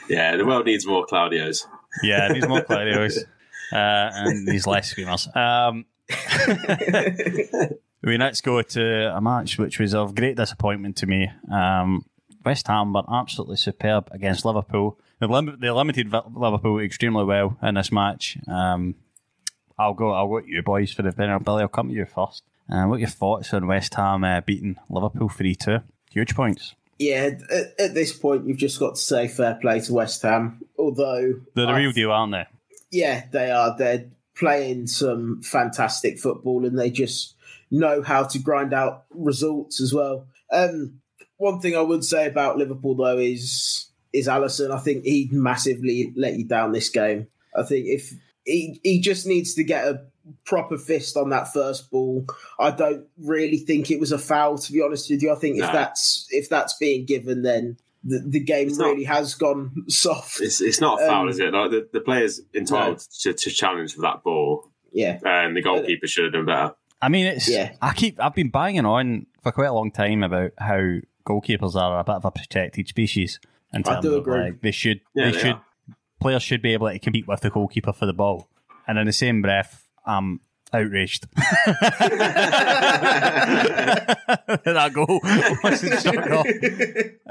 [0.08, 1.66] yeah, the world needs more Claudios.
[2.02, 3.18] Yeah, these more Claudios.
[3.72, 5.26] Uh, and these less screamers.
[5.34, 5.86] Um,
[8.02, 11.30] we next go to a match which was of great disappointment to me.
[11.50, 12.04] Um,
[12.44, 14.98] West Ham were absolutely superb against Liverpool.
[15.20, 18.36] They, lim- they limited Liverpool extremely well in this match.
[18.46, 18.96] Um,
[19.78, 20.12] I'll go.
[20.12, 21.38] I'll go to you boys for the winner.
[21.40, 22.42] Billy, I'll come to you first.
[22.70, 25.78] Uh, what are your thoughts on West Ham uh, beating Liverpool three two?
[26.10, 26.74] Huge points.
[26.98, 30.60] Yeah, at, at this point, you've just got to say fair play to West Ham.
[30.78, 32.44] Although, They're the I- real deal, aren't they?
[32.90, 33.76] yeah, they are.
[33.76, 34.04] They're
[34.36, 37.34] playing some fantastic football, and they just
[37.70, 40.26] know how to grind out results as well.
[40.52, 41.00] Um,
[41.38, 44.70] one thing I would say about Liverpool though is is Alisson.
[44.70, 47.26] I think he massively let you down this game.
[47.56, 48.12] I think if
[48.44, 50.04] he he just needs to get a
[50.44, 52.26] proper fist on that first ball.
[52.58, 55.32] I don't really think it was a foul, to be honest with you.
[55.32, 59.04] I think if that's if that's being given, then the, the game It's not- really
[59.04, 60.40] has gone soft.
[60.40, 61.52] It's it's not a foul, Um, is it?
[61.52, 66.06] Like the, the player's entitled to, to challenge for that ball, Yeah, and the goalkeeper
[66.06, 66.74] should have done better.
[67.00, 67.48] I mean, it's.
[67.48, 67.72] Yeah.
[67.82, 68.20] I keep.
[68.20, 72.14] I've been banging on for quite a long time about how goalkeepers are a bit
[72.16, 73.40] of a protected species
[73.74, 74.40] in I terms do of agree.
[74.40, 75.00] like they should.
[75.14, 75.52] Yeah, they, they should.
[75.54, 75.64] are.
[76.22, 78.48] Players should be able to compete with the goalkeeper for the ball,
[78.86, 80.40] and in the same breath, I'm
[80.72, 81.26] outraged.
[81.34, 81.80] that
[84.94, 85.20] goal
[85.64, 86.46] wasn't struck off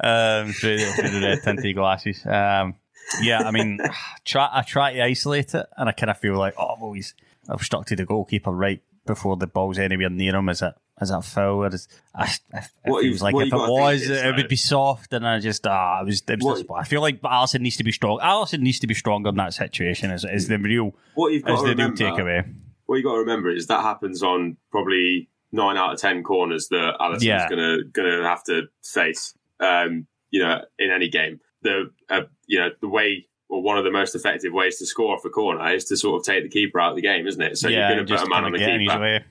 [0.03, 2.25] um, through, through the red tinted glasses.
[2.25, 2.75] Um,
[3.21, 3.79] yeah, I mean,
[4.25, 7.13] try I try to isolate it, and I kind of feel like, oh, well, he's
[7.49, 10.49] obstructed the goalkeeper right before the ball's anywhere near him.
[10.49, 10.73] Is it?
[11.01, 14.35] Is that is, I, I, it What you- feels like if it was, is, it
[14.35, 16.23] would be soft, and I just ah, it was.
[16.27, 18.19] It was What- I feel like Alisson needs to be strong.
[18.19, 20.11] Alisson needs to be stronger in that situation.
[20.11, 22.53] Is, is the real What you've got is to the real remember, takeaway?
[22.85, 26.67] what you got to remember is that happens on probably nine out of ten corners
[26.69, 27.49] that Alisson's Yeah.
[27.49, 29.33] gonna gonna have to face.
[29.59, 33.83] Um, you know, in any game, the uh, you know the way or one of
[33.83, 36.49] the most effective ways to score off a corner is to sort of take the
[36.49, 37.57] keeper out of the game, isn't it?
[37.57, 39.25] So yeah, you're going to put a man on the keeper.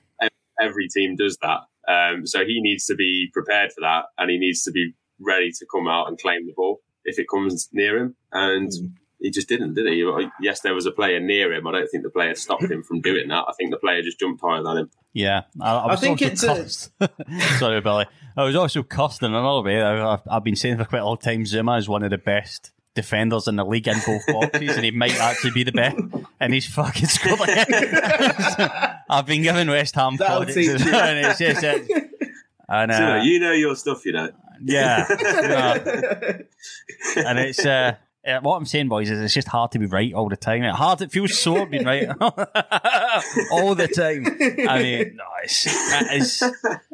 [0.61, 0.67] Way.
[0.67, 1.59] Every team does that.
[1.91, 5.51] Um, so he needs to be prepared for that, and he needs to be ready
[5.51, 8.15] to come out and claim the ball if it comes near him.
[8.31, 8.93] And Mm.
[9.19, 10.05] he just didn't, did he?
[10.41, 11.67] Yes, there was a player near him.
[11.67, 13.45] I don't think the player stopped him from doing that.
[13.47, 14.91] I think the player just jumped higher than him.
[15.13, 17.59] Yeah, I, I, was think also it's a- cussed.
[17.59, 18.05] Sorry, Billy.
[18.37, 19.81] I was also cussed in another way.
[19.81, 22.17] I, I've, I've been saying for quite a long time Zouma is one of the
[22.17, 25.97] best defenders in the league in both boxes, and he might actually be the best.
[26.39, 27.49] And he's fucking scored like
[29.09, 31.27] I've been giving West Ham That'll points, teach and you.
[31.29, 32.11] it's just it.
[32.67, 34.29] And, uh, So, you know your stuff, you know.
[34.63, 36.37] yeah, yeah.
[37.17, 37.95] and it's uh,
[38.41, 40.63] what I'm saying, boys, is it's just hard to be right all the time.
[40.63, 41.01] It hard.
[41.01, 42.07] It feels so being right
[43.51, 44.25] all the time.
[44.69, 46.43] I mean, no, it's, it is,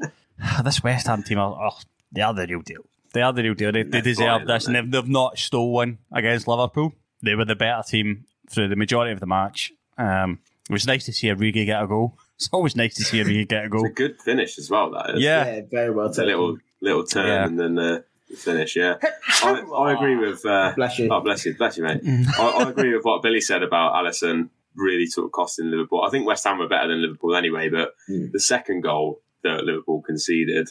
[0.63, 1.77] this West Ham team are oh,
[2.11, 2.85] they are the real deal.
[3.17, 3.71] They are the real deal.
[3.71, 6.93] They, they deserve this, and aren't they've, they've not stolen against Liverpool.
[7.23, 9.71] They were the better team through the majority of the match.
[9.97, 12.17] Um, it was nice to see Origi get a goal.
[12.37, 13.83] It's always nice to see Origi get a goal.
[13.85, 14.91] It's a good finish as well.
[14.91, 15.21] That is.
[15.23, 17.45] Yeah, yeah, very well It's a little little turn Yeah.
[17.47, 18.75] and then uh, the finish.
[18.75, 18.97] Yeah,
[19.43, 20.45] I, I agree with.
[20.45, 21.09] Uh, Bless you.
[21.11, 22.01] Oh, bless you, bless you, mate.
[22.37, 26.03] I, I agree with what Billy said about Alisson really sort of costing Liverpool.
[26.03, 28.31] I think West Ham were better than Liverpool anyway, but Mm.
[28.31, 30.69] the second goal that Liverpool conceded,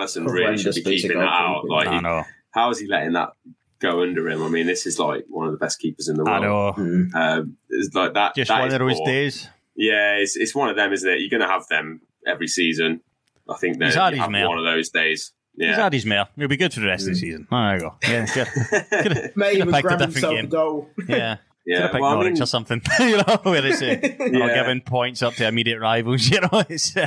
[0.00, 1.64] Alisson really should be Horrendous piece of keeping that out.
[1.68, 2.24] Like, I know.
[2.50, 3.30] how is he letting that
[3.80, 4.42] go under him?
[4.42, 6.78] I mean, this is like one of the best keepers in the I world.
[6.78, 6.84] know.
[6.84, 7.14] Mm.
[7.14, 8.34] Um, it's like that.
[8.34, 9.06] Just that one of those poor.
[9.06, 9.48] days.
[9.76, 11.20] Yeah, it's it's one of them, isn't it?
[11.20, 13.00] You're going to have them every season.
[13.48, 14.48] I think that He's you had his have mare.
[14.48, 15.32] one of those days.
[15.56, 15.68] Yeah.
[15.68, 16.28] He's had his mare.
[16.36, 17.46] He'll be good for the rest of the season.
[17.50, 17.94] There you go.
[18.02, 19.32] Yeah, good.
[19.36, 20.44] May Could've even a grab different himself game.
[20.44, 20.90] a goal.
[21.08, 21.36] Yeah.
[21.64, 21.82] Yeah.
[21.82, 22.82] have picked Well, I mean, or something.
[22.98, 24.54] you know, where they say we're Yeah.
[24.64, 26.28] giving points up to immediate rivals.
[26.28, 27.06] You know, it's uh,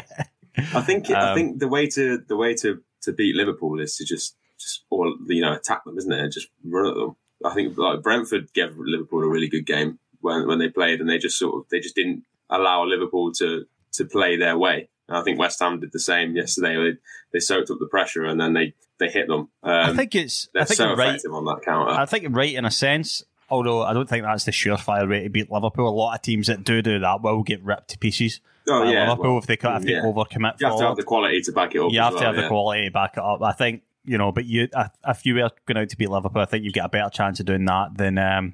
[0.58, 3.96] I think I Um, think the way to the way to, to beat Liverpool is
[3.98, 6.20] to just just all you know attack them, isn't it?
[6.20, 7.16] And just run at them.
[7.44, 11.10] I think like Brentford gave Liverpool a really good game when when they played, and
[11.10, 14.90] they just sort of they just didn't allow Liverpool to to play their way.
[15.08, 16.76] And I think West Ham did the same yesterday.
[16.76, 16.98] They
[17.34, 19.50] they soaked up the pressure and then they they hit them.
[19.62, 20.48] Um, I think it's.
[20.54, 21.10] they're I think so right.
[21.10, 21.92] effective on that counter.
[21.92, 23.24] I think right in a sense.
[23.48, 25.88] Although I don't think that's the surefire way to beat Liverpool.
[25.88, 28.42] A lot of teams that do do that will get ripped to pieces.
[28.68, 30.02] Oh yeah, Liverpool well, if they if they yeah.
[30.02, 30.60] overcommit.
[30.60, 31.92] you have to have the quality to back it up.
[31.92, 33.42] you have to well, have the quality to back it up.
[33.42, 34.68] I think you know, but you
[35.08, 37.40] if- you were going out to beat Liverpool, I think you've got a better chance
[37.40, 38.54] of doing that than um,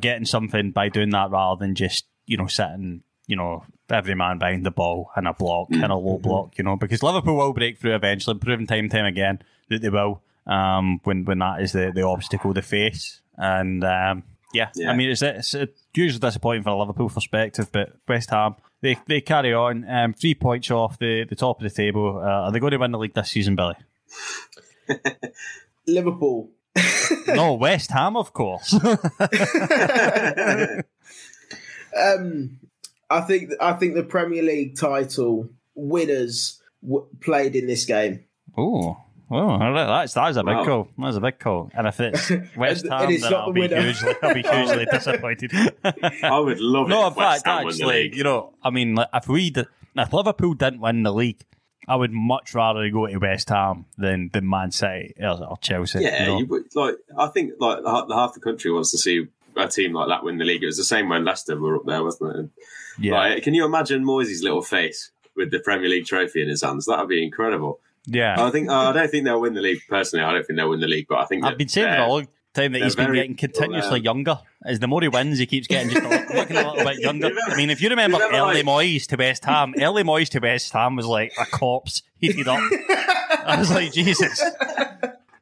[0.00, 4.38] getting something by doing that rather than just you know sitting you know every man
[4.38, 6.58] behind the ball and a block and a low block.
[6.58, 9.90] You know, because Liverpool will break through eventually, proven time and time again that they
[9.90, 13.20] will um, when when that is the the obstacle they face.
[13.36, 14.90] And um, yeah, Yeah.
[14.90, 18.56] I mean it's it's uh, usually disappointing from a Liverpool perspective, but West Ham.
[18.82, 19.88] They, they carry on.
[19.88, 22.18] Um, three points off the, the top of the table.
[22.18, 23.76] Uh, are they going to win the league this season, Billy?
[25.86, 26.50] Liverpool.
[27.28, 28.74] no, West Ham, of course.
[31.94, 32.58] Um,
[33.10, 38.24] I think I think the Premier League title winners w- played in this game.
[38.56, 38.96] oh,
[39.32, 40.64] oh, that's that's a big Wow.
[40.64, 40.88] call.
[40.98, 41.70] That's a big call.
[41.74, 43.80] And if it's West Ham, it's then I'll the be winner.
[43.82, 45.52] hugely, I'll be hugely disappointed.
[46.22, 46.90] I would love it.
[46.90, 49.66] no, in fact, Ham won the actually, you know, I mean, like, if we, did,
[49.96, 51.42] if Liverpool didn't win the league,
[51.88, 56.00] I would much rather go to West Ham than than Man City or, or Chelsea.
[56.02, 56.38] Yeah, you know?
[56.38, 59.26] you would, like I think like the, half- the half the country wants to see
[59.56, 60.62] a team like that win the league.
[60.62, 62.38] It was the same when Leicester were up there, wasn't it?
[62.38, 62.50] And,
[62.98, 66.62] yeah, Like, can you imagine Moyes' little face with the Premier League trophy in his
[66.62, 66.86] hands?
[66.86, 67.80] That would be incredible.
[68.06, 68.34] Yeah.
[68.38, 70.24] I think uh, I don't think they'll win the league personally.
[70.24, 72.08] I don't think they'll win the league, but I think I've been saying for a
[72.08, 74.38] long time that he's been getting continuously um, younger.
[74.64, 77.30] As the more he wins, he keeps getting just a, looking a little bit younger.
[77.48, 80.38] I mean, if you remember remember, early like- Moyes to West Ham, early Moyes to
[80.38, 82.60] West Ham was like a corpse heated up.
[83.44, 84.42] I was like, Jesus.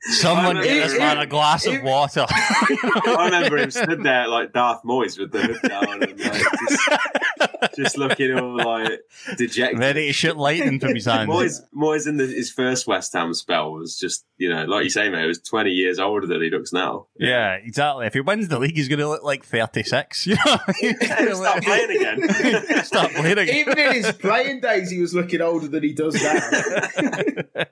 [0.03, 2.24] Someone I get this man a glass of water.
[2.30, 7.76] I remember him stood there like Darth Moyes with the hood down and like, just,
[7.76, 9.01] just looking all like
[9.36, 9.78] dejected.
[9.78, 11.28] Ready to shoot lightning from his hands.
[11.28, 14.90] Moyes, Moyes in the, his first West Ham spell was just, you know, like you
[14.90, 17.07] say, mate, he was 20 years older than he looks now.
[17.18, 18.07] Yeah, exactly.
[18.07, 20.26] If he wins the league, he's going to look like 36.
[20.30, 20.57] You know?
[20.80, 22.84] He's He'll start look- playing again.
[22.84, 23.55] Start playing again.
[23.57, 27.64] Even in his playing days, he was looking older than he does now.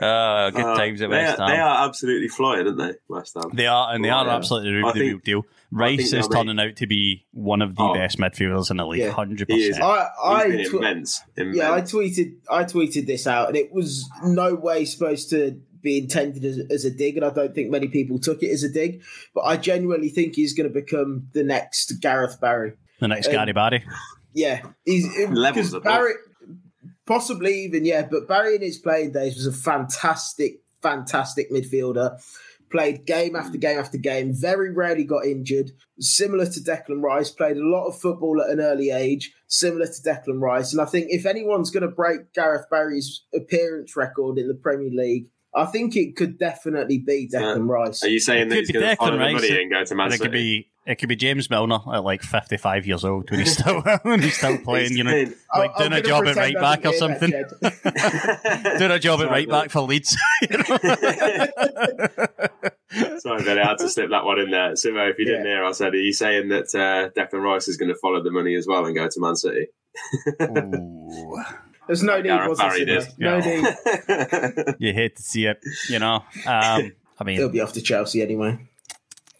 [0.00, 1.56] Oh, good Uh, times at they, West are, Ham.
[1.56, 3.50] they are absolutely flying, aren't they, West Ham?
[3.54, 4.36] They are, and they Oh, are yeah.
[4.36, 5.42] absolutely I the think- real deal.
[5.70, 7.92] Rice is they'll turning out to be one of the Oh.
[7.94, 9.76] best midfielders in the league, hundred He is.
[9.76, 9.84] percent.
[9.84, 11.22] I, I He's been tw- immense.
[11.36, 11.56] immense.
[11.58, 15.98] yeah, I tweeted, I tweeted this out, and it was no way supposed to be
[15.98, 18.68] intended as, as a dig, and I don't think many people took it as a
[18.70, 19.02] dig.
[19.34, 22.72] But I genuinely think he's going to become the next Gareth Barry.
[23.00, 23.84] The next um, Gary Barry.
[24.32, 25.84] Yeah, he's Levels because above.
[25.84, 26.12] Barry,
[27.08, 32.20] possibly even yeah, but Barry in his playing days was a fantastic, fantastic midfielder.
[32.70, 33.62] Played game after mm.
[33.62, 34.34] game after game.
[34.34, 35.72] Very rarely got injured.
[35.98, 39.32] Similar to Declan Rice, played a lot of football at an early age.
[39.46, 43.96] Similar to Declan Rice, and I think if anyone's going to break Gareth Barry's appearance
[43.96, 48.04] record in the Premier League, I think it could definitely be Declan Rice.
[48.04, 49.62] Are you saying It that could he's be going to Declan follow the Rice, money
[49.62, 52.22] and go to Man And it could be it could be James Milner at like
[52.22, 55.70] fifty five years old when he's still when he's still playing, you know, saying- like
[55.76, 57.30] I'm doing a gonna job at right back or something.
[58.78, 60.16] doing a job at right back for Leeds.
[60.50, 60.64] you know?
[63.18, 64.72] Sorry, Ben, I had to slip that one in there.
[64.72, 65.56] Simo, if you didn't Yeah.
[65.56, 68.30] hear, I said, are you saying that uh, Declan Rice is going to follow the
[68.30, 69.66] money as well and go to Man City?
[70.42, 71.36] Ooh.
[71.86, 73.06] There's no need, Gareth was Barry there?
[73.18, 73.60] No Yeah.
[74.66, 74.74] need.
[74.78, 75.58] you hate to see it,
[75.90, 76.24] you know.
[76.46, 78.58] Um, I mean, He'll be off to Chelsea anyway.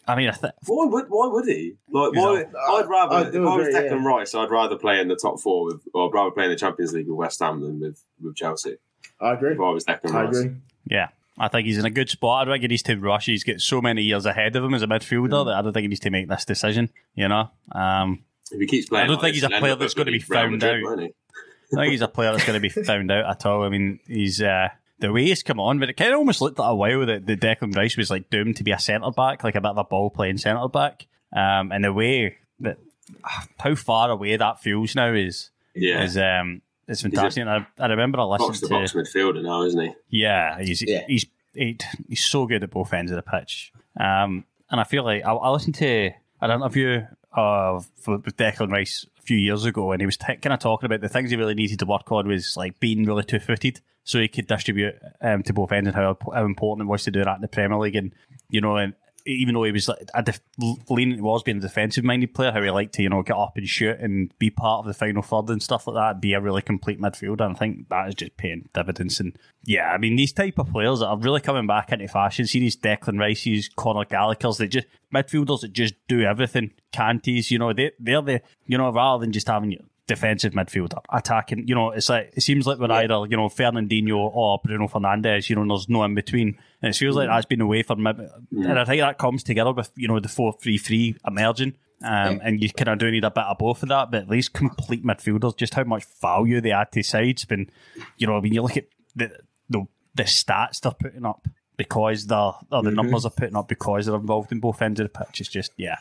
[0.08, 1.74] I mean, I th- Why would why would he?
[1.90, 2.60] Like, why, Exactly.
[2.68, 4.08] I'd rather I if do I was agree, Declan yeah.
[4.08, 6.56] Rice, I'd rather play in the top four with, or I'd rather play in the
[6.56, 8.76] Champions League with West Ham than with, with Chelsea.
[9.20, 9.52] I agree.
[9.52, 10.56] If I was Declan I Rice, agree.
[10.86, 11.08] yeah.
[11.40, 12.48] I think he's in a good spot.
[12.48, 13.26] I think he needs to rush.
[13.26, 15.82] He's got so many years ahead of him as a midfielder that I don't think
[15.82, 16.90] he needs to make this decision.
[17.14, 19.94] You know, um, if he keeps playing, I don't like think he's a player that's
[19.94, 20.98] going to be found Madrid, out.
[20.98, 23.62] I think he's a player that's going to be found out at all.
[23.62, 24.68] I mean, he's uh,
[25.00, 27.26] the way he's come on, but it kind of almost looked at a while that
[27.26, 29.78] the Declan Rice was like doomed to be a centre back, like a bit of
[29.78, 31.06] a ball playing centre back.
[31.32, 32.78] Um, and the way that
[33.58, 37.42] how far away that feels now is Yeah, is um, it's fantastic.
[37.42, 39.94] And I, I remember I box to listened box to midfielder now, isn't he?
[40.10, 41.04] yeah, he's Yeah.
[41.06, 41.76] he's he,
[42.08, 43.72] he's so good at both ends of the pitch.
[43.98, 49.06] Um, and I feel like I, I listened to an interview of with Declan Rice
[49.28, 51.54] few years ago, and he was t- kind of talking about the things he really
[51.54, 55.42] needed to work on was like being really two footed, so he could distribute um,
[55.42, 57.78] to both ends, and how, how important it was to do that in the Premier
[57.78, 57.94] League.
[57.94, 58.14] And
[58.48, 58.94] you know, and
[59.28, 60.40] even though he was like a def-
[60.88, 63.56] leaning towards being a defensive minded player, how he liked to you know get up
[63.56, 66.40] and shoot and be part of the final third and stuff like that, be a
[66.40, 67.42] really complete midfielder.
[67.42, 69.20] And I think that is just paying dividends.
[69.20, 72.46] And yeah, I mean these type of players that are really coming back into fashion.
[72.46, 76.72] See these Declan Rice's, Conor Gallagher's, they just midfielders that just do everything.
[76.92, 79.72] Canties, you know, they they're the you know rather than just having
[80.08, 81.68] defensive midfielder attacking.
[81.68, 85.48] You know, it's like it seems like we're either you know Fernandinho or Bruno Fernandes.
[85.48, 88.04] You know, and there's no in between, and it feels like that's been away from.
[88.04, 91.76] And I think that comes together with you know the four three three emerging.
[92.00, 94.28] Um, and you kind of do need a bit of both of that, but at
[94.28, 97.44] least complete midfielders, just how much value they add to sides.
[97.48, 97.70] When
[98.16, 99.30] you know, when you look at the
[99.68, 99.84] the,
[100.14, 101.46] the stats they're putting up
[101.76, 105.12] because they're or the numbers they're putting up because they're involved in both ends of
[105.12, 105.98] the pitch, it's just yeah,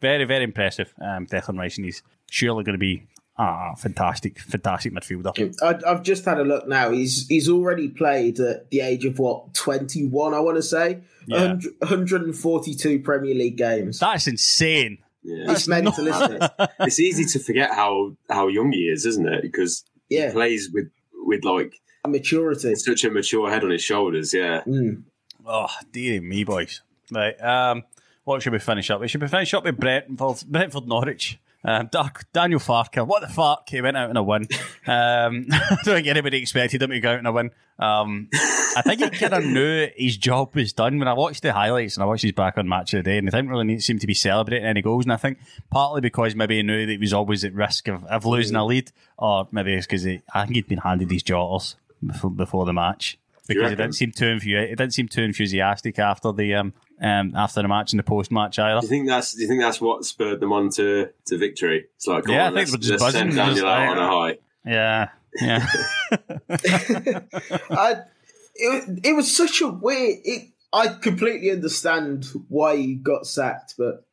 [0.00, 0.94] very very impressive.
[1.00, 3.08] Um, Declan Rice, and he's surely going to be
[3.42, 5.54] a fantastic, fantastic midfielder.
[5.62, 6.90] I, I've just had a look now.
[6.90, 10.34] He's he's already played at the age of what twenty one.
[10.34, 11.56] I want to say Yeah.
[11.80, 13.98] 142 Premier League games.
[13.98, 14.98] That's insane.
[15.22, 15.52] Yeah.
[15.52, 16.50] it's mental, isn't it?
[16.80, 19.42] it's easy to forget how how young he is, isn't it?
[19.42, 22.74] Because he plays with with like maturity.
[22.74, 24.34] such a mature head on his shoulders.
[24.34, 25.04] Yeah, Mm.
[25.46, 26.82] Oh, dear me, boys.
[27.10, 27.34] Right.
[27.42, 27.82] Um,
[28.24, 29.00] what should we finish up?
[29.00, 31.38] We should we finish up with Brentford, Brentford Norwich.
[31.64, 33.68] Um, Da- Daniel Farke, what the fuck?
[33.68, 34.48] He went out in a win.
[34.86, 37.50] Um, I don't think anybody expected him to go out in a win.
[37.78, 40.98] Um, I think he kind of knew his job was done.
[40.98, 43.18] When I watched the highlights and I watched his back on match of the day,
[43.18, 45.04] and he didn't really seem to be celebrating any goals.
[45.04, 45.38] And I think
[45.70, 48.64] partly because maybe he knew that he was always at risk of, of losing a
[48.64, 52.72] lead, or maybe it's because I think he'd been handed these jotters before, before the
[52.72, 56.72] match because he didn't seem too enthu- he didn't seem too enthusiastic after the um,
[57.02, 58.80] um after the match and the post match either.
[58.80, 61.86] do you think that's do you think that's what spurred them on to, to victory?
[61.96, 63.88] It's like, come Yeah, I on, think we're just buzzing, send just Daniel out like-
[63.90, 64.38] on a high.
[64.64, 65.08] Yeah,
[65.40, 65.66] yeah,
[67.70, 67.96] I,
[68.54, 70.18] it, it was such a weird.
[70.24, 74.06] It, I completely understand why he got sacked, but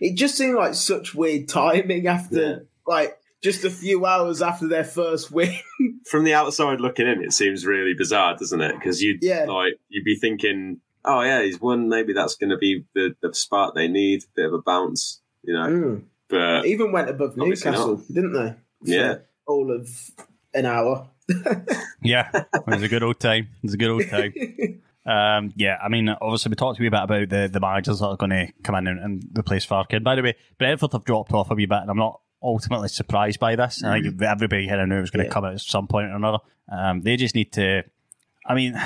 [0.00, 2.56] it just seemed like such weird timing after Yeah.
[2.86, 5.54] like just a few hours after their first win.
[6.10, 8.74] From the outside looking in, it seems really bizarre, doesn't it?
[8.74, 9.44] Because you'd Yeah.
[9.44, 11.88] like you'd be thinking, oh yeah, he's won.
[11.88, 15.20] Maybe that's going to be the, the spark they need, a bit of a bounce,
[15.42, 15.66] you know.
[15.68, 16.02] Mm.
[16.28, 18.50] But Even went above Obviously Newcastle, didn't they?
[18.84, 19.14] For Yeah.
[19.46, 19.88] all of
[20.54, 21.08] an hour.
[22.02, 23.48] Yeah, it was a good old time.
[23.62, 24.34] It was a good old time.
[25.06, 28.06] Um, yeah, I mean, obviously we talked a wee bit about the, the managers that
[28.06, 30.02] are going to come in and, and replace Farkin.
[30.02, 33.38] By the way, Brentford have dropped off a wee bit, and I'm not ultimately surprised
[33.38, 33.84] by this.
[33.84, 35.32] I think everybody here knew it was going to Yeah.
[35.34, 36.38] come out at some point or another.
[36.72, 37.82] Um, they just need to.
[38.46, 38.80] I mean,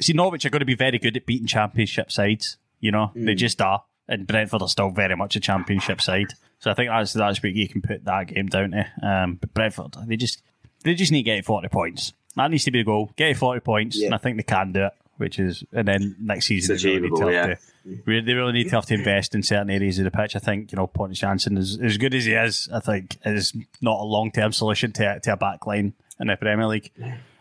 [0.00, 2.56] see, Norwich are going to be very good at beating championship sides.
[2.80, 6.28] You know, they just are, and Brentford are still very much a championship side.
[6.58, 8.86] So I think that's that's what you can put that game down to.
[9.06, 10.42] Um, but Brentford, they just
[10.84, 12.12] they just need to get 40 points.
[12.36, 13.10] That needs to be the goal.
[13.16, 14.06] Get 40 points, Yeah.
[14.06, 14.92] and I think they can do it.
[15.18, 18.22] Which is, and then next season they really need to achievable, have to.
[18.24, 20.34] They really need to have to invest in certain areas of the pitch.
[20.34, 22.70] I think you know Pontus Jansson is as good as he is.
[22.72, 26.36] I think is not a long term solution to to a back line in the
[26.36, 26.90] Premier League.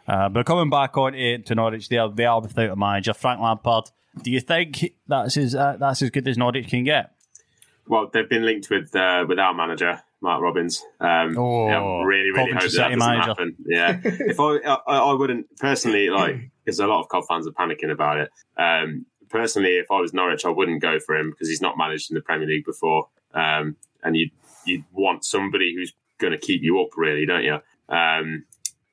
[0.09, 3.13] Uh, but coming back on to, to Norwich, they are they are without a manager,
[3.13, 3.85] Frank Lampard.
[4.23, 7.11] Do you think that's as uh, that's as good as Norwich can get?
[7.87, 10.83] well, they've been linked with uh, with our manager Mark Robins.
[10.99, 13.27] Um, Oh, yeah, really, really hope that, City doesn't manager.
[13.29, 13.55] happen.
[13.65, 17.51] Yeah, if I, I, I wouldn't personally like because a lot of Cov fans are
[17.51, 18.29] panicking about it.
[18.57, 22.11] Um, personally, if I was Norwich, I wouldn't go for him because he's not managed
[22.11, 24.29] in the Premier League before, um, and you
[24.65, 27.59] you want somebody who's going to keep you up, really, don't you?
[27.87, 28.45] Um,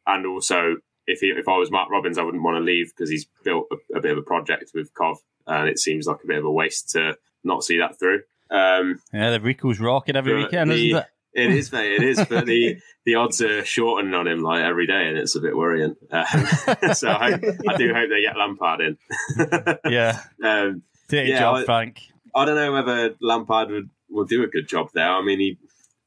[0.07, 0.77] and also,
[1.07, 3.67] if he, if I was Mark Robins, I wouldn't want to leave because he's built
[3.73, 6.45] a, a bit of a project with Cov, and it seems like a bit of
[6.45, 8.23] a waste to not see that through.
[8.51, 11.07] Um, Yeah, the Ricoh's rocking every weekend, the- isn't it?
[11.39, 11.93] It is, mate.
[11.93, 15.37] It is, but the the odds are shortening on him like every day, and it's
[15.37, 15.95] a bit worrying.
[16.11, 16.25] Um,
[16.95, 17.35] so I,
[17.69, 18.97] I do hope they get Lampard in.
[19.91, 22.01] Yeah, um, take Yeah, job, I- Frank.
[22.35, 25.11] I don't know whether Lampard would will do a good job there.
[25.11, 25.59] I mean, he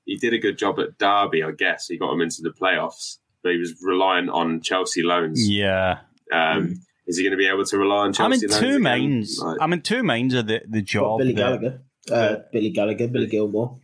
[0.06, 1.88] he did a good job at Derby, I guess.
[1.88, 5.48] He got him into the playoffs, but he was reliant on Chelsea loans.
[5.50, 6.00] Yeah.
[6.32, 6.76] Um,
[7.08, 9.40] is he going to be able to rely on I'm Chelsea in loans two mains.
[9.40, 11.20] Like, I'm in two mains of the, the job.
[11.20, 11.82] Billy that- Gallagher.
[12.10, 13.78] Uh, Billy Gallagher, Billy Gilmour.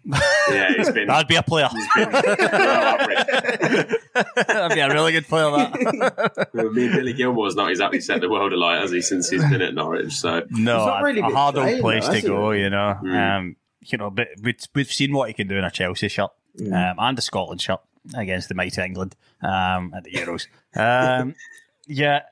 [0.49, 1.05] yeah, he's been.
[1.07, 1.67] That'd be a player.
[1.95, 3.27] been well average.
[4.47, 5.51] That'd be a really good player.
[5.51, 6.47] That.
[6.53, 9.43] Well, me and Billy Gilmour's not exactly set the world alight, has he, since he's
[9.47, 10.13] been at Norwich?
[10.13, 12.27] So No, He's not really a, a hard old place though, to has he?
[12.29, 12.51] go.
[12.51, 13.37] You know, Mm.
[13.37, 16.31] um, you know, but we've, we've seen what he can do in a Chelsea shirt
[16.61, 17.81] um, and a Scotland shirt
[18.15, 20.47] against the mighty England um, at the Euros.
[20.75, 21.35] Um,
[21.87, 22.23] yeah,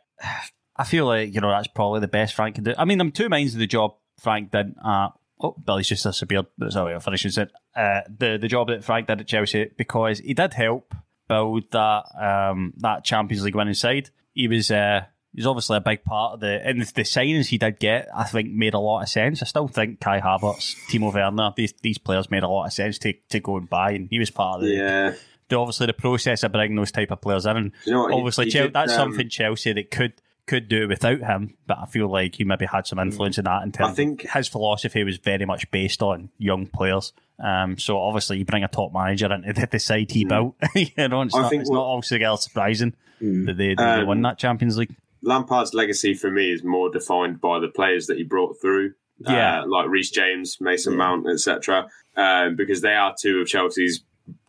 [0.75, 2.73] I feel like you know that's probably the best Frank can do.
[2.77, 4.75] I mean, I'm two minds of the job Frank did.
[4.83, 5.09] Uh,
[5.39, 6.47] oh, Billy's just disappeared.
[6.57, 7.51] That's how we finishes it.
[7.75, 10.93] Uh, the the job that Frank did at Chelsea because he did help
[11.27, 14.09] build that um, that Champions League winning side.
[14.33, 17.79] He was uh, he's obviously a big part of the and the signings he did
[17.79, 18.07] get.
[18.15, 19.41] I think made a lot of sense.
[19.41, 22.97] I still think Kai Havertz, Timo Werner, these these players made a lot of sense
[22.99, 25.13] to to go and buy, and he was part of the, yeah,
[25.49, 27.57] the obviously the process of bringing those type of players in.
[27.57, 30.13] And You know what, he- obviously, he Chel- did, that's um, something Chelsea that could
[30.45, 31.55] could do without him.
[31.67, 33.63] But I feel like he maybe had some influence in that.
[33.63, 37.13] In terms, I think- his philosophy was very much based on young players.
[37.43, 40.55] Um, so obviously, you bring a top manager into the, the side he built.
[40.75, 44.01] you know, it's I not, think it's what- not altogether surprising that they, that they
[44.01, 44.95] Um, won that Champions League.
[45.21, 49.61] Lampard's legacy for me is more defined by the players that he brought through, Yeah.
[49.61, 51.87] uh, like Reece James, Mason Mount, etc.
[52.17, 54.03] Um, because they are two of Chelsea's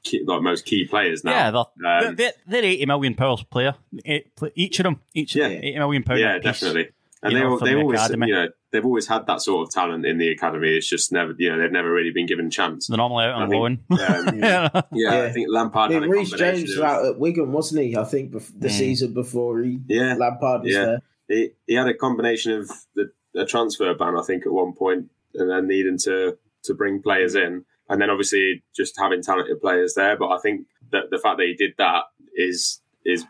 [0.04, 1.32] key, like most key players now.
[1.32, 3.74] Yeah, they're, Um, they're, they're eighty million pounds player.
[4.54, 5.46] Each of them, each Yeah.
[5.48, 6.20] eighty million pound.
[6.20, 6.60] yeah, apiece.
[6.60, 6.90] definitely.
[7.22, 8.26] And you they, know, al- they the always, academy.
[8.28, 10.68] you know, they've always had that sort of talent in the academy.
[10.76, 12.86] It's just never, you know, they've never really been given a chance.
[12.86, 13.78] They're normally out I on think, loan.
[13.90, 14.68] um, Yeah.
[14.74, 15.22] Yeah, Yeah.
[15.22, 17.96] I think Lampard I had mean, Reece James was out at Wigan, wasn't he?
[17.96, 18.70] I think the Mm.
[18.70, 20.84] season before he Yeah, Lampard was yeah.
[20.84, 21.02] there.
[21.28, 25.06] he, he had a combination of the a transfer ban, I think, at one point,
[25.34, 29.94] and then needing to to bring players in, and then obviously just having talented players
[29.94, 30.16] there.
[30.16, 32.04] But I think that the fact that he did that
[32.34, 33.24] is is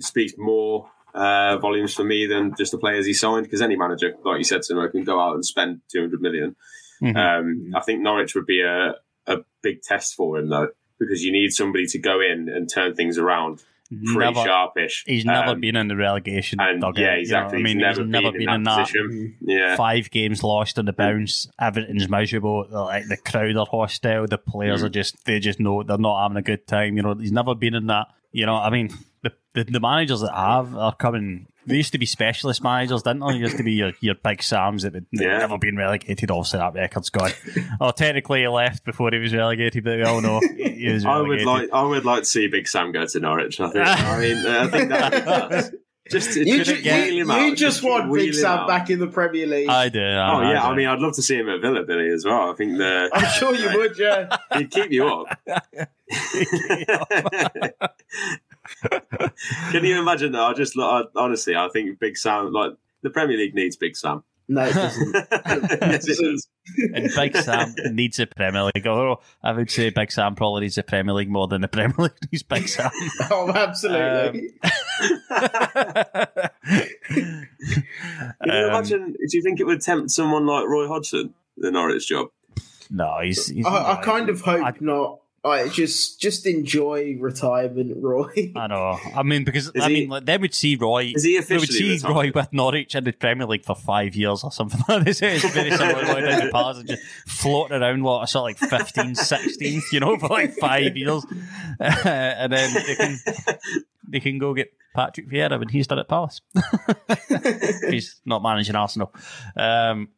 [0.00, 3.44] speaks more uh, volumes for me than just the players he signed.
[3.44, 6.56] Because any manager, like you said, Simo, can go out and spend two hundred million.
[7.02, 7.16] Mhm.
[7.16, 8.94] Um, I think Norwich would be a
[9.26, 10.68] a big test for him though,
[10.98, 15.04] because you need somebody to go in and turn things around pretty Never- sharpish.
[15.06, 16.60] He's never Um, been in the relegation.
[16.60, 17.58] and dugout, yeah, you know exactly.
[17.58, 19.36] I mean, he's never, he's never been, in that, position.
[19.40, 21.48] Yeah, Five games lost on the bounce.
[21.60, 22.66] Everything's miserable.
[22.70, 24.26] Like the crowd are hostile.
[24.26, 24.86] The players Mm.
[24.86, 26.96] are just they just know they're not having a good time.
[26.96, 28.08] You know, he's never been in that.
[28.32, 28.90] You know, I mean,
[29.22, 31.46] the the, the managers that have are coming.
[31.68, 33.32] They used to be specialist managers, didn't they?
[33.34, 35.38] They used to be your, your big Sams that had Yeah.
[35.38, 36.30] never been relegated.
[36.30, 37.30] Obviously, that record's gone.
[37.80, 41.04] oh, technically, he left before he was relegated, but we all know he he was
[41.04, 43.60] I would like I would like to see Big Sam go to Norwich.
[43.60, 43.86] I think.
[43.86, 45.70] I mean, uh, I think that would be class.
[46.10, 47.40] Just You, just ju- wheel you, out.
[47.42, 49.68] you just want Big Sam back in the Premier League.
[49.68, 50.00] I do.
[50.00, 52.24] I, Oh yeah, I, I mean, I'd love to see him at Villa, Billy, as
[52.24, 52.50] well.
[52.50, 54.34] I think the I'm sure you would, yeah.
[54.56, 55.38] he'd keep you up.
[59.70, 60.40] Can you imagine that?
[60.42, 64.22] I just I, honestly, I think Big Sam, like the Premier League needs Big Sam.
[64.50, 65.14] No, it doesn't.
[65.82, 66.48] yes, it does.
[66.94, 68.86] and Big Sam needs a Premier League.
[68.86, 71.94] Although I would say Big Sam probably needs a Premier League more than the Premier
[71.98, 72.90] League needs Big Sam.
[73.30, 74.52] oh, absolutely.
[77.08, 77.48] Can
[78.44, 79.12] you Um, imagine?
[79.12, 82.28] Do you think it would tempt someone like Roy Hodgson, the Norwich job?
[82.90, 83.48] no, he's.
[83.48, 85.20] he's I, I kind of hope I- not.
[85.50, 88.52] I just just enjoy retirement, Roy.
[88.56, 88.98] I know.
[89.14, 91.12] I mean, because Is I he- mean, like, they would see Roy.
[91.14, 92.14] Is he they would see retired?
[92.14, 95.20] Roy with Norwich in the Premier League for five years or something like this.
[95.22, 98.58] It's very similar to down the pass and just floating around what I saw like
[98.58, 101.24] 15th, 16th, you know, for like five years,
[101.80, 103.18] and then they can
[104.08, 106.40] they can go get Patrick Vieira when he's done at Palace.
[107.88, 109.12] he's not managing Arsenal.
[109.56, 110.08] Um,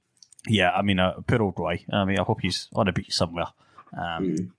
[0.47, 1.85] yeah, I mean, uh, poor old Roy.
[1.93, 3.47] I mean, I hope he's on a beach somewhere.
[3.97, 4.53] Um,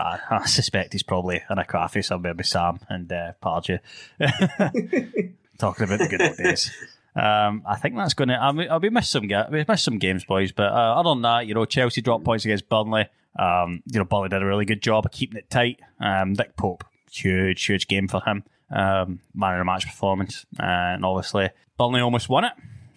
[0.00, 3.78] I, I suspect he's probably in a cafe somewhere with Sam and uh, Pardew,
[5.58, 6.70] talking about the good old days.
[7.14, 8.42] Um, I think that's going to.
[8.42, 10.52] I mean, we missed some ga- we missed some games, boys.
[10.52, 13.06] But uh, other than that, you know, Chelsea dropped points against Burnley.
[13.38, 15.80] Um, you know, Burnley did a really good job of keeping it tight.
[16.00, 18.44] Um, Nick Pope, huge, huge game for him.
[18.70, 22.52] Um, man of the match performance, uh, and obviously Burnley almost won it.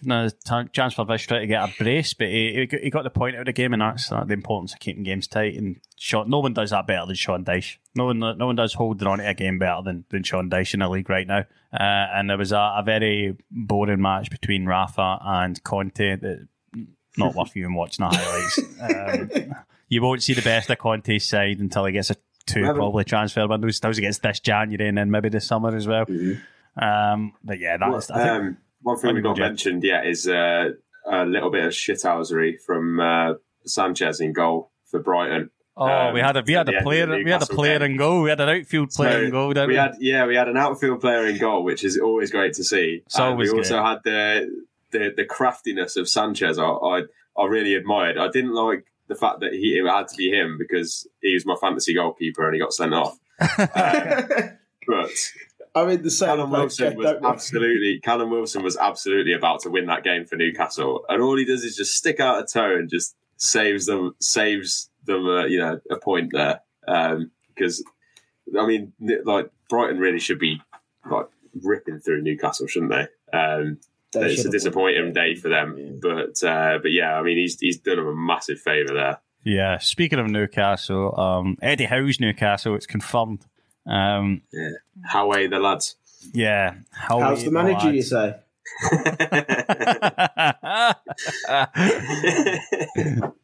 [0.06, 3.10] No t- chance for Vish trying to get a brace, but he, he got- the
[3.10, 5.54] point out of the game, and that's uh, the importance of keeping games tight.
[5.56, 7.76] And Sean, no one does that better than Sean Dyche.
[7.94, 10.74] No one, no one does holding on to a game better than, than Sean Dyche
[10.74, 11.44] in the league right now.
[11.72, 16.48] Uh, and there was a, a very boring match between Rafa and Conte that
[17.18, 19.40] not worth even watching the highlights.
[19.50, 19.54] um,
[19.88, 23.46] you won't see the best of Conte's side until he gets a two probably transfer
[23.48, 23.76] windows.
[23.76, 26.04] Still against this January and then maybe this summer as well.
[26.76, 30.70] Um, but yeah, that's I think, Um, one thing we got mentioned yet is uh,
[31.10, 33.34] a little bit of shithousery from uh,
[33.64, 35.50] Sanchez in goal for Brighton.
[35.76, 37.90] Oh, Um, we had a we had a player we had a player game.
[37.92, 38.22] in goal.
[38.22, 39.52] We had an outfield player So in goal.
[39.52, 42.30] Didn't we, we had yeah, we had an outfield player in goal, which is always
[42.30, 43.02] great to see.
[43.08, 44.48] So we also had the,
[44.92, 46.58] the the craftiness of Sanchez.
[46.58, 47.02] I, I
[47.36, 48.16] I really admired.
[48.18, 51.44] I didn't like the fact that he it had to be him because he was
[51.44, 53.18] my fantasy goalkeeper and he got sent off.
[53.40, 54.22] Uh,
[54.86, 55.10] but
[55.76, 59.70] I'm in the same Callum Wilson Jeff, was absolutely Callum Wilson was absolutely about to
[59.70, 62.74] win that game for Newcastle, and all he does is just stick out a toe
[62.74, 66.60] and just saves them saves them uh, you know a point there
[67.54, 67.84] because
[68.58, 68.92] I mean
[69.24, 70.60] like Brighton really should be
[71.10, 71.26] like
[71.62, 73.38] ripping through Newcastle, shouldn't they?
[73.38, 73.78] Um,
[74.12, 77.78] They it's a disappointing day for them, but uh, but yeah, I mean he's he's
[77.78, 79.18] done them a massive favour there.
[79.44, 79.78] Yeah.
[79.78, 82.74] Speaking of Newcastle, um, Eddie Howe's Newcastle.
[82.74, 83.44] It's confirmed.
[83.86, 84.70] Um, Yeah,
[85.04, 85.96] how are the lads?
[86.32, 86.74] yeah.
[86.90, 88.36] How How's the manager, you say?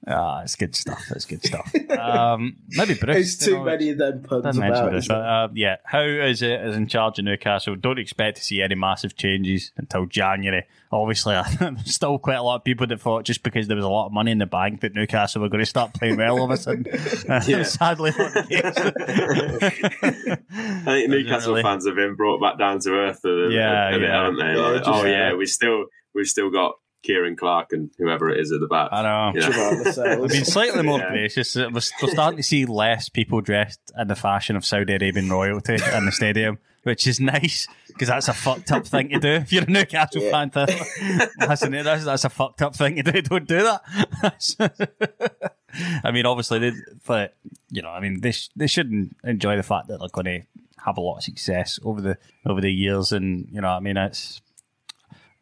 [0.07, 1.03] Ah, it's good stuff.
[1.11, 1.73] It's good stuff.
[1.99, 3.15] Um, maybe Bruce.
[3.15, 4.93] There's too know, many of them puns about.
[4.93, 7.77] this, isn't but, uh, yeah, how is it is in charge of Newcastle?
[7.77, 10.65] Don't expect to see any massive changes until January.
[10.91, 13.89] Obviously, there's still quite a lot of people that thought just because there was a
[13.89, 16.45] lot of money in the bank that Newcastle were going to start playing well all
[16.45, 16.85] of a sudden.
[17.53, 17.63] Yeah.
[17.65, 18.49] Sadly, not the
[20.53, 21.63] I think Newcastle really.
[21.63, 24.45] fans have been brought back down to earth a, Yeah, a, a bit, haven't they?
[24.55, 25.35] Yeah, Like, just- oh yeah, yeah.
[25.35, 25.85] we still
[26.15, 28.91] we've still got Ciaran Clark and whoever it is at the back.
[28.93, 29.33] I know.
[29.35, 29.51] You know?
[29.53, 30.25] Jamal Lascelles.
[30.25, 31.11] I've been slightly more Yeah.
[31.11, 31.57] gracious.
[31.57, 35.75] We're, we're starting to see less people dressed in the fashion of Saudi Arabian royalty
[35.95, 39.29] in the stadium, which is nice because that's a fucked up thing to do.
[39.33, 40.31] If you're a Newcastle Yeah.
[40.31, 43.21] fan, to, listen, that's, that's a fucked up thing to do.
[43.23, 45.53] Don't do that.
[46.05, 46.73] I mean, obviously, they,
[47.07, 47.35] but
[47.71, 50.47] you know, I mean, they sh- they shouldn't enjoy the fact that they're going to
[50.85, 53.97] have a lot of success over the over the years, and you know, I mean,
[53.97, 54.41] it's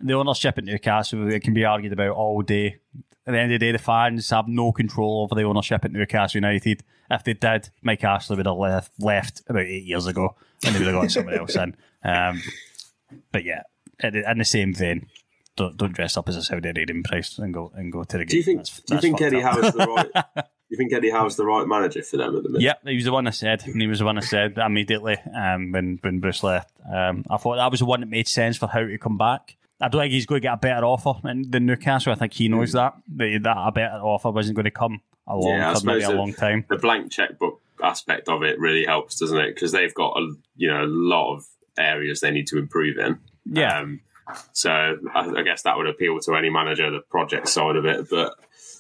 [0.01, 2.79] the ownership at Newcastle, it can be argued about all day.
[3.27, 5.93] At the end of the day, the fans have no control over the ownership at
[5.93, 6.83] Newcastle United.
[7.11, 10.79] If they did, Mike Ashley would have left, left about eight years ago and they
[10.79, 11.77] would have got someone else in.
[12.03, 12.43] Um,
[13.33, 13.63] but yeah,
[14.03, 15.07] in, the same vein,
[15.57, 18.25] don't, don't dress up as a Saudi Arabian priest and go and go to the
[18.25, 18.31] game.
[18.31, 19.41] Do you think That's- do you think Eddie.
[19.41, 20.45] Howe's the right?
[20.71, 22.63] you think Eddie Howe's the right manager for them at the minute?
[22.63, 25.19] Yep, he was the one I said, and he was the one I said immediately
[25.35, 26.73] um, when when Bruce left.
[26.91, 29.57] Um, I thought that was the one that made sense for how to come back.
[29.81, 32.13] I don't think he's going to get a better offer than Newcastle.
[32.13, 35.57] I think he knows that that, that a better offer wasn't going to come along
[35.59, 36.65] Yeah, I for maybe a the- long time.
[36.69, 39.55] The blank checkbook aspect of it really helps, doesn't it?
[39.55, 41.47] Because they've got a you know a lot of
[41.79, 43.19] areas they need to improve in.
[43.47, 43.79] Yeah.
[43.81, 44.01] Um,
[44.53, 48.09] so I, I guess that would appeal to any manager, the project side of it.
[48.11, 48.35] But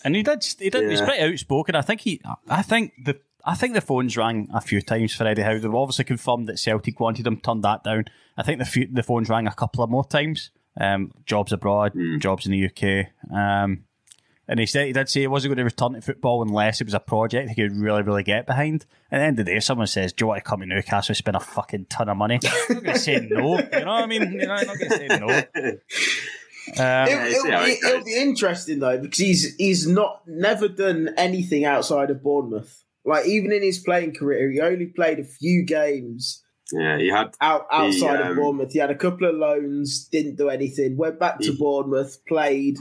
[0.04, 0.44] And he did.
[0.58, 0.90] He did.
[0.90, 1.06] He's Yeah.
[1.06, 1.74] pretty outspoken.
[1.74, 2.20] I think he.
[2.48, 5.58] I think the I think the phones rang a few times for Eddie Howe.
[5.58, 8.04] They've obviously confirmed that Celtic wanted him, turned that down.
[8.36, 10.50] I think the few, the phones rang a couple of more times.
[10.78, 13.08] Um, jobs abroad, jobs in the UK.
[13.34, 13.84] Um,
[14.50, 16.84] and he said he did say he wasn't going to return to football unless it
[16.84, 18.84] was a project he could really, really get behind.
[19.12, 21.12] At the end of the day, someone says, "Do you want to come to Newcastle,
[21.12, 23.58] and spend a fucking ton of money?" I'm not going to say no.
[23.58, 24.32] You know what I mean?
[24.32, 25.76] You know, I'm not going to say no.
[26.78, 31.64] Um, It'll, it'll, be, it'll be interesting though because he's he's not never done anything
[31.64, 32.84] outside of Bournemouth.
[33.04, 37.34] Like even in his playing career, he only played a few games Yeah, he had
[37.40, 38.72] out outside He, of um, Bournemouth.
[38.72, 40.96] He had a couple of loans, didn't do anything.
[40.96, 42.78] Went back to He- Bournemouth, played.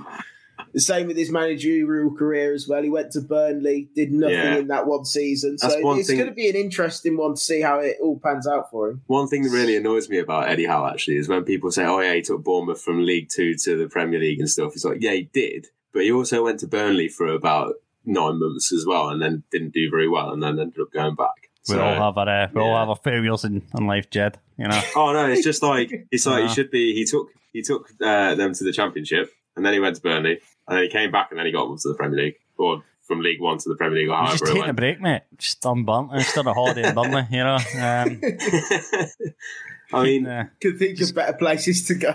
[0.74, 2.84] The same with his managerial career as well.
[2.84, 4.58] He went to Burnley, did nothing Yeah.
[4.58, 5.58] in that one season.
[5.58, 8.46] So one it's going to be an interesting one to see how it all pans
[8.46, 9.02] out for him.
[9.08, 12.02] One thing that really annoys me about Eddie Howe actually is when people say, "Oh
[12.02, 15.02] yeah, he took Bournemouth from League Two to the Premier League and stuff." It's like,
[15.02, 17.76] yeah, he did, but he also went to Burnley for about
[18.06, 21.16] nine months as well, and then didn't do very well, and then ended up going
[21.16, 21.39] back.
[21.70, 22.80] We So- all have our uh, we all yeah.
[22.80, 24.38] have our failures in, in life, Jed.
[24.58, 24.82] You know.
[24.96, 26.94] Oh no, it's just like it's like he should be.
[26.94, 30.40] He took he took uh, them to the Championship, and then he went to Burnley,
[30.68, 32.84] and then he came back, and then he got them to the Premier League, or
[33.08, 35.02] from League One to the Premier League, or You're just however it taking a break,
[35.02, 35.22] mate.
[35.38, 37.56] Just unburnt and still a holiday in Burnley, you know.
[37.56, 38.22] Um,
[39.94, 42.14] I mean, uh, Could think of better places to go.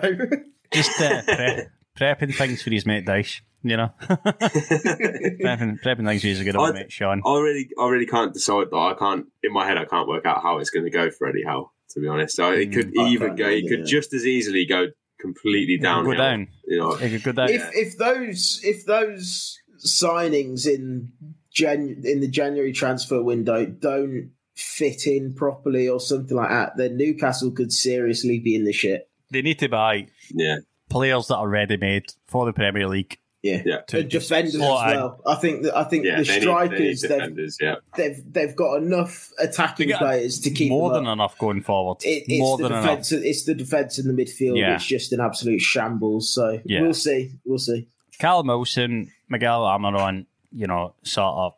[0.72, 1.66] just uh, pre-
[1.98, 3.90] prepping things for his mate Dyche, you know.
[4.00, 7.22] prepping, prepping things for his good old I'd- mate Sean.
[7.26, 8.88] I really, I really can't decide though.
[8.88, 9.78] I can't in my head.
[9.78, 11.70] I can't work out how it's going to go for Eddie Howe.
[11.90, 13.48] To be honest, so it mm, could I either can't go.
[13.48, 13.84] It either, could yeah.
[13.84, 14.86] just as easily go
[15.20, 16.04] completely down.
[16.04, 16.48] Go down.
[16.66, 17.50] You know, It could go down.
[17.50, 21.12] if if those if those signings in
[21.52, 26.96] Jan in the January transfer window don't fit in properly or something like that, then
[26.96, 29.08] Newcastle could seriously be in the shit.
[29.30, 30.58] They need to buy yeah,
[30.90, 33.18] players that are ready made for the Premier League.
[33.44, 33.80] Yeah, Yeah.
[33.88, 35.20] To and defenders as well.
[35.26, 36.16] I think that I think yeah.
[36.16, 37.58] the they, they strikers they've, defenders.
[37.60, 41.60] Yeah, they've they've got enough attacking got players to keep more them than enough going
[41.62, 41.98] forward.
[42.02, 43.12] It, it's more the than defense.
[43.12, 44.58] It's the defense in the midfield.
[44.58, 44.76] Yeah.
[44.76, 46.32] It's just an absolute shambles.
[46.32, 46.80] So Yeah.
[46.80, 47.32] we'll see.
[47.44, 47.72] We'll see.
[47.74, 48.18] enough.
[48.18, 51.54] Callum Wilson, Miguel Almirón, you know, sort of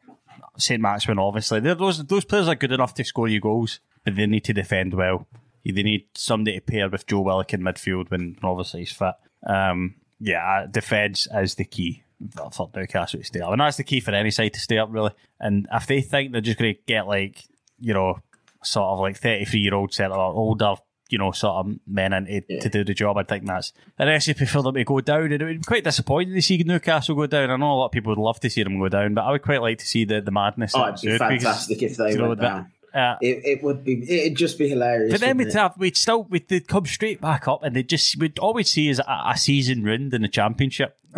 [0.59, 1.61] Saint-Maximin, obviously.
[1.61, 4.53] They're, those those players are good enough to score you goals, but they need to
[4.53, 5.28] defend well.
[5.64, 9.14] They need somebody to pair with Joe Willock in midfield when obviously he's fit.
[9.47, 12.02] Um, yeah, defence is the key
[12.32, 13.52] for Newcastle to stay up.
[13.52, 15.12] And that's the key for any side to stay up, really.
[15.40, 17.44] And if they think they're just going to get, like,
[17.78, 18.20] you know,
[18.62, 20.74] sort of like 33 year old set or older,
[21.08, 23.72] you know, sort of men in eh, to, to do the job, I think that's
[23.98, 25.24] a recipe for them to go down.
[25.24, 27.50] And it would be quite disappointing to see Newcastle go down.
[27.50, 29.32] I know a lot of people would love to see them go down, but I
[29.32, 30.72] would quite like to see the, the madness.
[30.74, 32.72] Oh, it'd be ensued because, fantastic if they you know, went down.
[32.97, 34.03] Uh, It, it would be.
[34.09, 35.12] It'd just be hilarious.
[35.12, 35.61] but then wouldn't we'd it?
[35.62, 38.88] have we'd still we'd they'd come straight back up, and they just we'd always see
[38.88, 40.97] is a, a season ruined in the championship.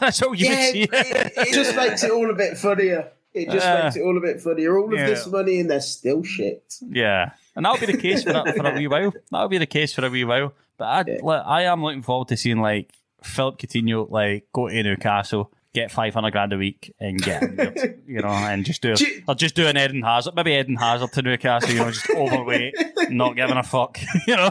[0.00, 0.82] That's all you yeah, would see.
[0.84, 3.10] it, it just makes it all a bit funnier.
[3.32, 4.78] It just Uh, makes it all a bit funnier.
[4.78, 5.06] All of yeah.
[5.06, 6.74] this money and they're still shit.
[6.88, 9.12] Yeah, and that'll be the case for a, for a wee while.
[9.30, 10.54] That'll be the case for a wee while.
[10.78, 14.82] But I, like, I am looking forward to seeing like Philip Coutinho like go to
[14.82, 17.42] Newcastle, get five hundred grand a week, and get
[18.08, 20.76] you know, and just do Do you- or just do an Eden Hazard, maybe Eden
[20.76, 22.74] Hazard to Newcastle, you know, just overweight,
[23.10, 24.50] not giving a fuck, you know.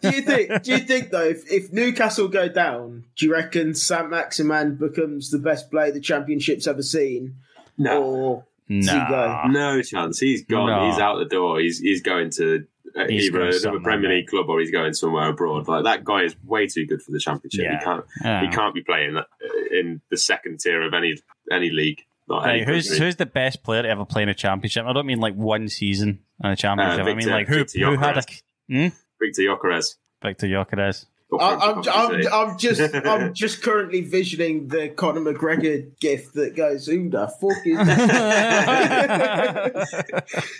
[0.00, 0.62] do you think?
[0.62, 5.38] Do you think though, if, if Newcastle go down, do you reckon Saint-Maximin becomes the
[5.38, 7.36] best player the championship's ever seen?
[7.78, 9.46] no, Or does he Nah.
[9.48, 10.18] no chance.
[10.20, 10.68] He's gone.
[10.70, 10.90] No.
[10.90, 11.60] He's out the door.
[11.60, 12.66] He's he's going to.
[12.96, 14.10] Uh, He's either another Premier.
[14.10, 15.68] League club or he's going somewhere abroad.
[15.68, 17.62] Like that guy is way too good for the Championship.
[17.62, 17.78] Yeah.
[17.78, 18.04] He can't.
[18.22, 18.40] Yeah.
[18.42, 19.24] He can't be playing uh,
[19.70, 21.16] in the second tier of any
[21.50, 22.04] any league.
[22.28, 23.06] Not any Right, who's country.
[23.06, 24.86] who's the best player to ever play in a championship?
[24.86, 27.06] I don't mean like one season in a championship.
[27.06, 28.22] I mean like who Victor who had a
[28.68, 28.88] hmm?
[29.20, 29.96] Viktor Gyökeres.
[30.22, 31.06] Viktor Gyökeres.
[31.32, 32.26] Or I, I'm, I'm.
[32.32, 37.64] I'm just I'm just currently visioning the Conor McGregor gift that goes, "Who the fuck
[37.64, 38.06] is that?"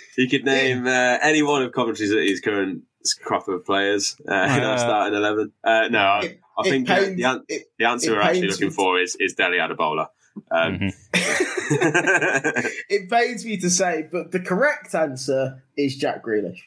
[0.17, 2.83] You could name uh, any one of Coventry's his current
[3.23, 5.51] crop of players uh, in our Uh, starting eleven.
[5.63, 8.21] Uh, no, I, It- I it think uh, pains- the, an- it- the answer we're
[8.21, 10.07] actually looking for is is Dele Adebola.
[10.51, 10.93] Um, Mhm.
[12.89, 16.59] it pains me to say, but the correct answer is Jack Grealish.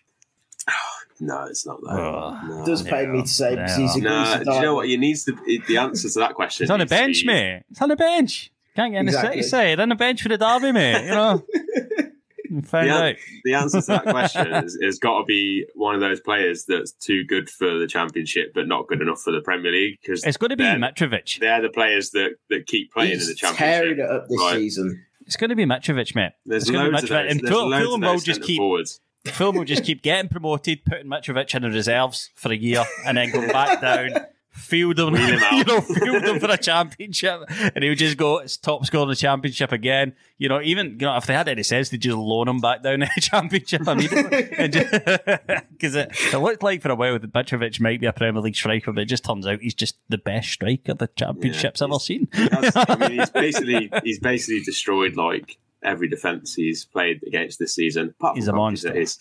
[1.21, 1.91] No, it's not that.
[1.91, 2.41] Oh.
[2.47, 2.63] no.
[2.63, 3.87] It does pain me to say because Yeah.
[3.87, 4.89] he's a No, Greasy do you know what?
[4.89, 5.33] You needs to
[5.69, 6.65] the answer to that question.
[6.65, 7.63] He's on the needs to bench, be- mate.
[7.69, 8.51] He's on the bench.
[8.77, 9.37] Can't get in Exactly.
[9.37, 9.81] the city side.
[9.81, 11.05] On the bench for the derby, mate.
[11.05, 11.45] You know.
[12.65, 13.05] Find The, out.
[13.07, 16.65] an- the answer to that question has, has got to be one of those players
[16.67, 19.99] that's too good for the Championship, but not good enough for the Premier League.
[20.01, 21.39] Because It's going to be they're, Mitrovic.
[21.41, 23.59] they're the players that, that keep playing in the He's Championship.
[23.59, 24.57] tearing it up this Right.
[24.57, 25.05] season.
[25.27, 26.33] It's going to be Mitrovic, mate.
[26.45, 27.23] There's it's going to be loads of Mitrovic.
[27.23, 27.31] those.
[27.33, 29.01] And There's Ful- loads of Fulham those will just keep forwards.
[29.27, 33.17] Fulham will just keep getting promoted, putting Mitrovic in the reserves for a year, and
[33.17, 35.53] then go back down field him, Wheel him out.
[35.53, 37.43] you know, field him for a championship,
[37.75, 40.15] and he would just go it's top scorer in the championship again.
[40.39, 42.83] You know, even you know if they had any sense, they'd just loan him back
[42.83, 44.43] down to the championship immediately,
[45.73, 48.57] because it, it looked like for a while that Mitrovic might be a Premier League
[48.57, 52.29] striker, but it just turns out he's just the best striker the championship's ever seen.
[52.33, 58.15] I mean, he's basically he's basically destroyed like every defense he's played against this season.
[58.35, 58.89] He's a monster.
[58.89, 59.19] that is,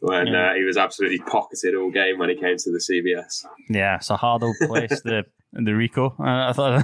[0.00, 0.50] when Yeah.
[0.50, 3.44] uh, he was absolutely pocketed all game when he came to the CBS.
[3.68, 6.12] Yeah, it's a hard old place, the the Ricoh.
[6.20, 6.82] Uh, I thought.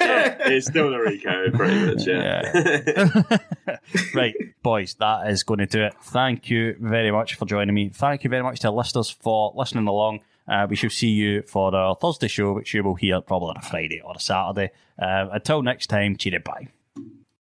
[0.00, 2.06] yeah, it's still the Ricoh, pretty much.
[2.06, 3.78] Yeah.
[4.14, 5.94] right, boys, that is going to do it.
[6.02, 7.90] Thank you very much for joining me.
[7.90, 10.20] Thank you very much to listeners for listening along.
[10.48, 13.56] Uh, we shall see you for our Thursday show, which you will hear probably on
[13.58, 14.70] a Friday or a Saturday.
[15.00, 16.68] Uh, until next time, cheery bye.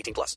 [0.00, 0.36] 18 plus.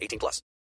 [0.01, 0.41] 18 plus.